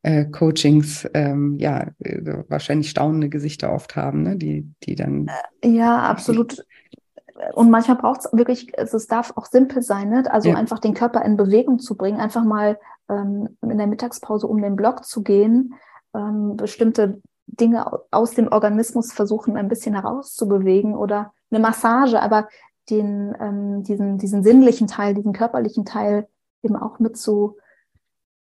[0.04, 4.38] äh, Coachings ähm, ja äh, wahrscheinlich staunende Gesichter oft haben, ne?
[4.38, 5.30] die, die dann.
[5.62, 6.64] Äh, ja, absolut.
[7.54, 10.24] Und manchmal braucht es wirklich, also es darf auch simpel sein, ne?
[10.32, 10.56] also ja.
[10.56, 12.80] einfach den Körper in Bewegung zu bringen, einfach mal
[13.10, 15.76] ähm, in der Mittagspause um den Block zu gehen,
[16.16, 22.48] ähm, bestimmte Dinge aus dem Organismus versuchen, ein bisschen herauszubewegen oder eine Massage, aber
[22.90, 26.28] den, ähm, diesen, diesen sinnlichen Teil, diesen körperlichen Teil
[26.64, 27.58] eben auch mit zu,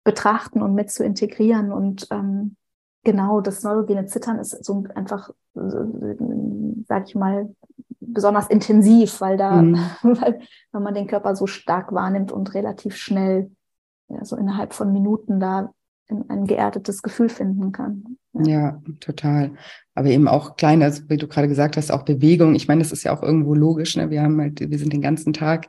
[0.04, 1.72] betrachten und mit zu integrieren.
[1.72, 2.56] Und ähm,
[3.04, 6.16] genau, das neurogene Zittern ist so einfach, äh,
[6.88, 7.54] sag ich mal,
[8.02, 9.78] besonders intensiv, weil da, mhm.
[10.04, 10.42] weil,
[10.72, 13.52] weil man den Körper so stark wahrnimmt und relativ schnell,
[14.10, 15.72] ja, so innerhalb von Minuten da
[16.28, 18.18] ein geerdetes Gefühl finden kann.
[18.34, 18.44] Ja.
[18.46, 19.52] ja, total.
[19.96, 22.56] Aber eben auch kleine, also wie du gerade gesagt hast, auch Bewegung.
[22.56, 23.96] Ich meine, das ist ja auch irgendwo logisch.
[23.96, 24.10] Ne?
[24.10, 25.68] Wir haben halt, wir sind den ganzen Tag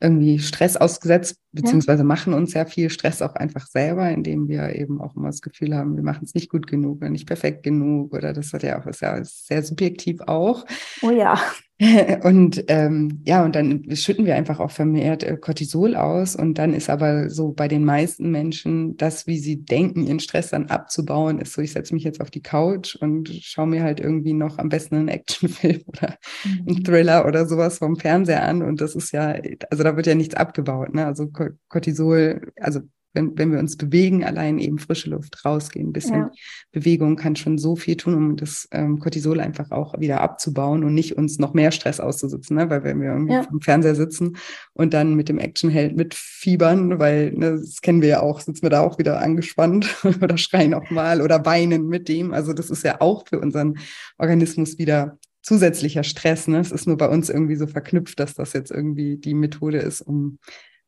[0.00, 2.04] irgendwie Stress ausgesetzt, beziehungsweise ja.
[2.04, 5.74] machen uns ja viel Stress auch einfach selber, indem wir eben auch immer das Gefühl
[5.74, 8.80] haben, wir machen es nicht gut genug oder nicht perfekt genug oder das hat ja
[8.80, 10.66] auch, ist ja sehr subjektiv auch.
[11.00, 11.38] Oh ja.
[12.22, 16.36] Und ähm, ja, und dann schütten wir einfach auch vermehrt äh, Cortisol aus.
[16.36, 20.50] Und dann ist aber so bei den meisten Menschen das, wie sie denken, ihren Stress
[20.50, 23.98] dann abzubauen, ist so, ich setze mich jetzt auf die Couch und schaue mir halt
[23.98, 26.68] irgendwie noch am besten einen Actionfilm oder mhm.
[26.68, 28.62] einen Thriller oder sowas vom Fernseher an.
[28.62, 29.34] Und das ist ja,
[29.70, 30.94] also da wird ja nichts abgebaut.
[30.94, 31.04] Ne?
[31.04, 31.28] Also
[31.68, 32.82] Cortisol, also
[33.14, 36.30] wenn, wenn wir uns bewegen, allein eben frische Luft rausgehen, ein bisschen ja.
[36.72, 40.94] Bewegung kann schon so viel tun, um das ähm, Cortisol einfach auch wieder abzubauen und
[40.94, 42.68] nicht uns noch mehr Stress auszusitzen, ne?
[42.68, 43.42] weil wenn wir irgendwie ja.
[43.44, 44.36] vom Fernseher sitzen
[44.72, 48.70] und dann mit dem Actionheld mitfiebern, weil ne, das kennen wir ja auch, sitzen wir
[48.70, 52.34] da auch wieder angespannt oder schreien auch mal oder weinen mit dem.
[52.34, 53.78] Also das ist ja auch für unseren
[54.18, 56.48] Organismus wieder zusätzlicher Stress.
[56.48, 56.58] Ne?
[56.58, 60.00] Es ist nur bei uns irgendwie so verknüpft, dass das jetzt irgendwie die Methode ist,
[60.00, 60.38] um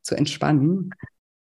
[0.02, 0.90] zu entspannen.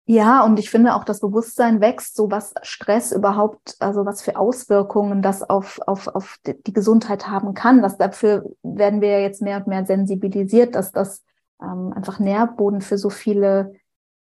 [0.05, 4.35] Ja, und ich finde auch das Bewusstsein wächst, so was Stress überhaupt, also was für
[4.35, 7.81] Auswirkungen das auf, auf, auf die Gesundheit haben kann.
[7.81, 11.23] Das dafür werden wir jetzt mehr und mehr sensibilisiert, dass das
[11.61, 13.75] ähm, einfach Nährboden für so viele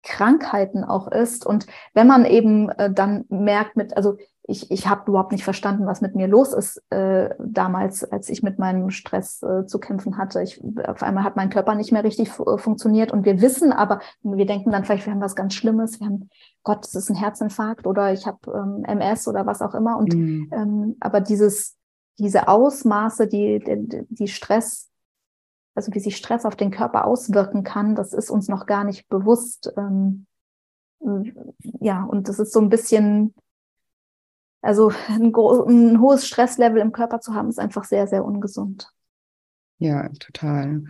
[0.05, 1.45] Krankheiten auch ist.
[1.45, 5.87] Und wenn man eben äh, dann merkt mit, also ich, ich habe überhaupt nicht verstanden,
[5.87, 10.19] was mit mir los ist äh, damals, als ich mit meinem Stress äh, zu kämpfen
[10.19, 10.43] hatte.
[10.43, 14.01] Ich, auf einmal hat mein Körper nicht mehr richtig äh, funktioniert und wir wissen aber,
[14.23, 16.29] wir denken dann vielleicht, wir haben was ganz Schlimmes, wir haben,
[16.65, 19.97] Gott, es ist ein Herzinfarkt oder ich habe ähm, MS oder was auch immer.
[19.97, 20.51] Und mhm.
[20.53, 21.77] ähm, aber dieses,
[22.19, 24.91] diese Ausmaße, die, die, die Stress,
[25.77, 29.09] also wie sich Stress auf den Körper auswirken kann, das ist uns noch gar nicht
[29.09, 29.73] bewusst.
[29.77, 30.27] Ähm,
[31.81, 33.35] ja, und das ist so ein bisschen
[34.63, 38.89] also ein, ein hohes Stresslevel im Körper zu haben, ist einfach sehr, sehr ungesund.
[39.79, 40.85] Ja, total.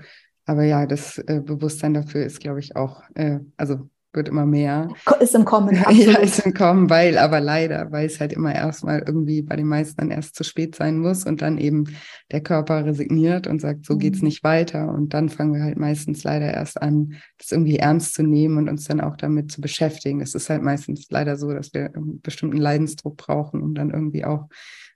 [0.44, 4.88] Aber ja, das äh, Bewusstsein dafür ist, glaube ich, auch, äh, also wird immer mehr.
[5.20, 5.76] Ist im Kommen.
[5.84, 6.06] Absolut.
[6.06, 9.66] Ja, ist im Kommen, weil, aber leider, weil es halt immer erstmal irgendwie bei den
[9.66, 11.84] meisten dann erst zu spät sein muss und dann eben
[12.30, 14.28] der Körper resigniert und sagt, so geht's mhm.
[14.28, 14.92] nicht weiter.
[14.92, 18.68] Und dann fangen wir halt meistens leider erst an, das irgendwie ernst zu nehmen und
[18.68, 20.20] uns dann auch damit zu beschäftigen.
[20.20, 24.24] Es ist halt meistens leider so, dass wir einen bestimmten Leidensdruck brauchen, um dann irgendwie
[24.24, 24.48] auch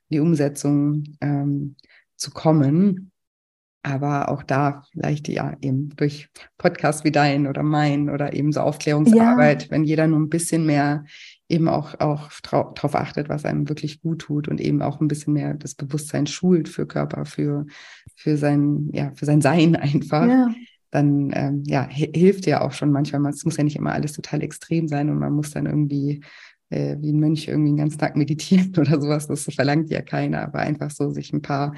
[0.09, 1.75] die Umsetzung ähm,
[2.15, 3.11] zu kommen.
[3.87, 6.27] Aber auch da vielleicht ja eben durch
[6.57, 9.71] Podcasts wie dein oder mein oder eben so Aufklärungsarbeit, ja.
[9.71, 11.05] wenn jeder nur ein bisschen mehr
[11.47, 15.33] eben auch, auch darauf achtet, was einem wirklich gut tut und eben auch ein bisschen
[15.33, 17.65] mehr das Bewusstsein schult für Körper, für,
[18.13, 20.27] für sein, ja, für sein Sein einfach.
[20.27, 20.53] Ja.
[20.91, 23.31] Dann ähm, ja, hilft ja auch schon manchmal.
[23.31, 26.21] Es muss ja nicht immer alles total extrem sein und man muss dann irgendwie
[26.69, 29.27] äh, wie ein Mönch irgendwie den ganzen Tag meditieren oder sowas.
[29.27, 31.73] Das verlangt ja keiner, aber einfach so sich ein paar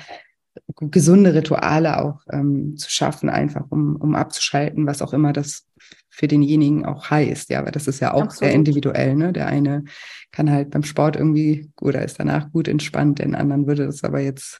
[0.80, 5.66] gesunde Rituale auch ähm, zu schaffen, einfach um, um abzuschalten, was auch immer das
[6.10, 7.50] für denjenigen auch heißt.
[7.50, 8.40] Ja, weil das ist ja auch Absolut.
[8.40, 9.16] sehr individuell.
[9.16, 9.32] Ne?
[9.32, 9.86] Der eine
[10.32, 14.20] kann halt beim Sport irgendwie oder ist danach gut entspannt, den anderen würde das aber
[14.20, 14.60] jetzt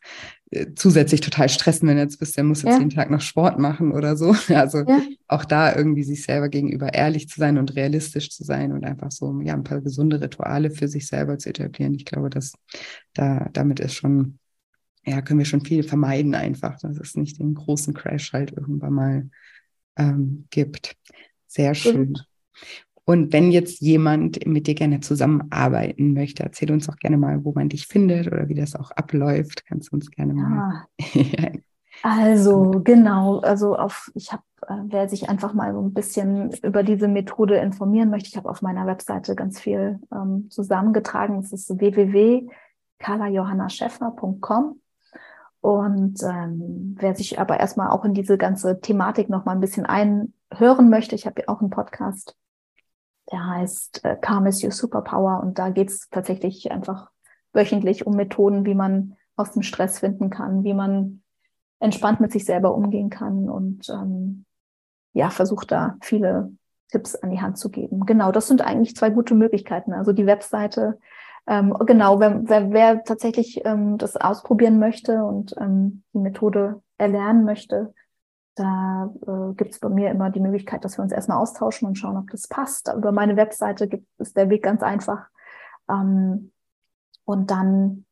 [0.52, 2.80] äh, zusätzlich total stressen, wenn jetzt bist, der muss jetzt ja.
[2.80, 4.36] jeden Tag noch Sport machen oder so.
[4.50, 5.02] Also ja.
[5.28, 9.12] auch da irgendwie sich selber gegenüber ehrlich zu sein und realistisch zu sein und einfach
[9.12, 11.94] so ja ein paar gesunde Rituale für sich selber zu etablieren.
[11.94, 12.54] Ich glaube, dass
[13.14, 14.39] da damit ist schon
[15.06, 18.94] ja können wir schon viel vermeiden einfach, dass es nicht den großen Crash halt irgendwann
[18.94, 19.30] mal
[19.98, 20.96] ähm, gibt.
[21.48, 22.18] Sehr schön.
[23.10, 27.54] Und wenn jetzt jemand mit dir gerne zusammenarbeiten möchte, erzähl uns auch gerne mal, wo
[27.54, 29.66] man dich findet oder wie das auch abläuft.
[29.66, 30.86] Kannst du uns gerne mal.
[31.14, 31.50] Ja.
[32.04, 36.84] also genau, also auf, ich habe, äh, wer sich einfach mal so ein bisschen über
[36.84, 41.40] diese Methode informieren möchte, ich habe auf meiner Webseite ganz viel ähm, zusammengetragen.
[41.40, 44.80] Es ist www.carlajohannaschäffner.com.
[45.62, 49.86] Und ähm, wer sich aber erstmal auch in diese ganze Thematik noch mal ein bisschen
[49.86, 52.38] einhören möchte, ich habe ja auch einen Podcast
[53.32, 57.12] der heißt äh, Calm is Your Superpower und da geht es tatsächlich einfach
[57.54, 61.22] wöchentlich um Methoden, wie man aus dem Stress finden kann, wie man
[61.80, 64.46] entspannt mit sich selber umgehen kann und ähm,
[65.14, 66.52] ja, versucht da viele
[66.92, 68.06] Tipps an die Hand zu geben.
[68.06, 69.94] Genau, das sind eigentlich zwei gute Möglichkeiten.
[69.94, 71.00] Also die Webseite,
[71.50, 77.44] ähm, genau, wer, wer, wer tatsächlich ähm, das ausprobieren möchte und ähm, die Methode erlernen
[77.44, 77.92] möchte,
[78.54, 81.96] da äh, gibt es bei mir immer die Möglichkeit, dass wir uns erstmal austauschen und
[81.96, 82.94] schauen, ob das passt.
[82.96, 85.26] Über meine Webseite gibt, ist der Weg ganz einfach.
[85.90, 86.52] Ähm,
[87.26, 88.06] und dann,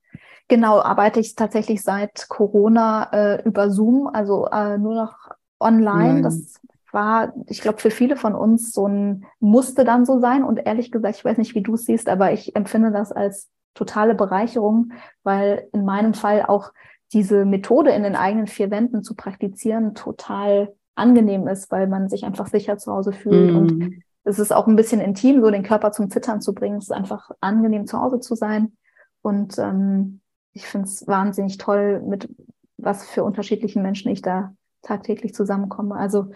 [0.47, 5.29] genau, arbeite ich tatsächlich seit Corona äh, über Zoom, also äh, nur noch
[5.59, 6.13] online.
[6.13, 6.23] Nein.
[6.23, 6.59] Das
[6.91, 10.43] war, ich glaube, für viele von uns so ein, musste dann so sein.
[10.43, 13.49] Und ehrlich gesagt, ich weiß nicht, wie du es siehst, aber ich empfinde das als
[13.73, 14.91] totale Bereicherung,
[15.23, 16.71] weil in meinem Fall auch
[17.13, 22.25] diese Methode in den eigenen vier Wänden zu praktizieren total angenehm ist, weil man sich
[22.25, 23.53] einfach sicher zu Hause fühlt.
[23.53, 23.55] Mm.
[23.55, 26.77] Und es ist auch ein bisschen intim, so den Körper zum Zittern zu bringen.
[26.77, 28.73] Es ist einfach angenehm, zu Hause zu sein.
[29.21, 30.21] Und ähm,
[30.53, 32.29] ich finde es wahnsinnig toll, mit
[32.77, 34.53] was für unterschiedlichen Menschen ich da
[34.87, 35.95] tagtäglich zusammenkomme.
[35.95, 36.31] Also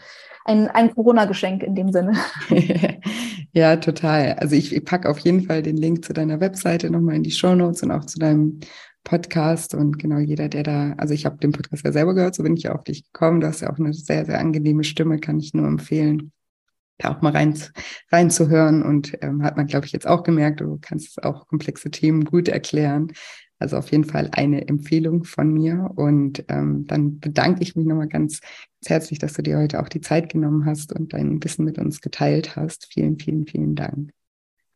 [0.46, 2.14] ein, ein Corona-Geschenk in dem Sinne.
[3.54, 4.34] ja, total.
[4.34, 7.56] Also ich, packe auf jeden Fall den Link zu deiner Webseite nochmal in die Show
[7.56, 8.60] Notes und auch zu deinem
[9.04, 12.44] Podcast und genau jeder, der da, also ich habe den Podcast ja selber gehört, so
[12.44, 13.42] bin ich ja auf dich gekommen.
[13.42, 16.32] Du hast ja auch eine sehr, sehr angenehme Stimme, kann ich nur empfehlen,
[17.00, 17.58] da auch mal rein,
[18.12, 22.26] reinzuhören und ähm, hat man, glaube ich, jetzt auch gemerkt, du kannst auch komplexe Themen
[22.26, 23.12] gut erklären.
[23.62, 28.08] Also auf jeden Fall eine Empfehlung von mir und ähm, dann bedanke ich mich nochmal
[28.08, 31.66] ganz, ganz herzlich, dass du dir heute auch die Zeit genommen hast und dein Wissen
[31.66, 32.88] mit uns geteilt hast.
[32.92, 34.12] Vielen, vielen, vielen Dank.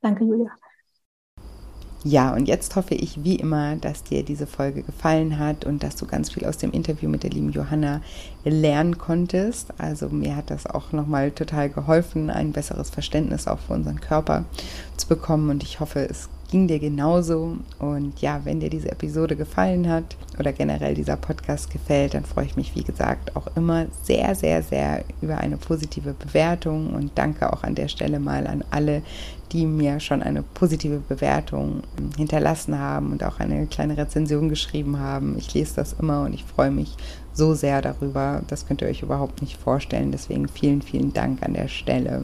[0.01, 0.51] Danke, Julia.
[2.07, 5.95] Ja, und jetzt hoffe ich wie immer, dass dir diese Folge gefallen hat und dass
[5.95, 7.99] du ganz viel aus dem Interview mit der lieben Johanna
[8.43, 9.73] lernen konntest.
[9.79, 14.45] Also mir hat das auch nochmal total geholfen, ein besseres Verständnis auch für unseren Körper
[14.97, 17.57] zu bekommen und ich hoffe, es ging dir genauso.
[17.79, 22.45] Und ja, wenn dir diese Episode gefallen hat oder generell dieser Podcast gefällt, dann freue
[22.45, 27.51] ich mich, wie gesagt, auch immer sehr, sehr, sehr über eine positive Bewertung und danke
[27.51, 29.01] auch an der Stelle mal an alle,
[29.51, 31.81] die mir schon eine positive Bewertung
[32.15, 35.37] hinterlassen haben und auch eine kleine Rezension geschrieben haben.
[35.37, 36.95] Ich lese das immer und ich freue mich
[37.33, 38.43] so sehr darüber.
[38.47, 40.13] Das könnt ihr euch überhaupt nicht vorstellen.
[40.13, 42.23] Deswegen vielen, vielen Dank an der Stelle.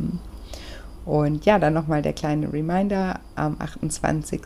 [1.05, 3.19] Und ja, dann nochmal der kleine Reminder.
[3.35, 4.41] Am 28.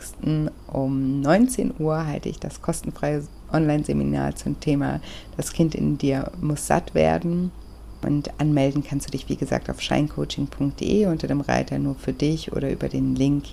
[0.72, 5.00] um 19 Uhr halte ich das kostenfreie Online-Seminar zum Thema
[5.36, 7.52] Das Kind in dir muss satt werden.
[8.02, 12.52] Und anmelden kannst du dich, wie gesagt, auf scheincoaching.de unter dem Reiter nur für dich
[12.52, 13.44] oder über den Link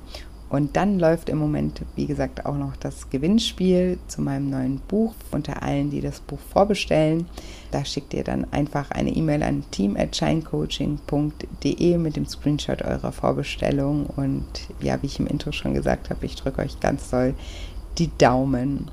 [0.55, 5.13] Und dann läuft im Moment, wie gesagt, auch noch das Gewinnspiel zu meinem neuen Buch
[5.33, 7.27] unter allen, die das Buch vorbestellen.
[7.73, 14.07] Da schickt ihr dann einfach eine E-Mail an team@shinecoaching.de mit dem Screenshot eurer Vorbestellung.
[14.07, 14.47] Und
[14.81, 17.35] ja, wie ich im Intro schon gesagt habe, ich drücke euch ganz doll
[17.99, 18.93] die Daumen.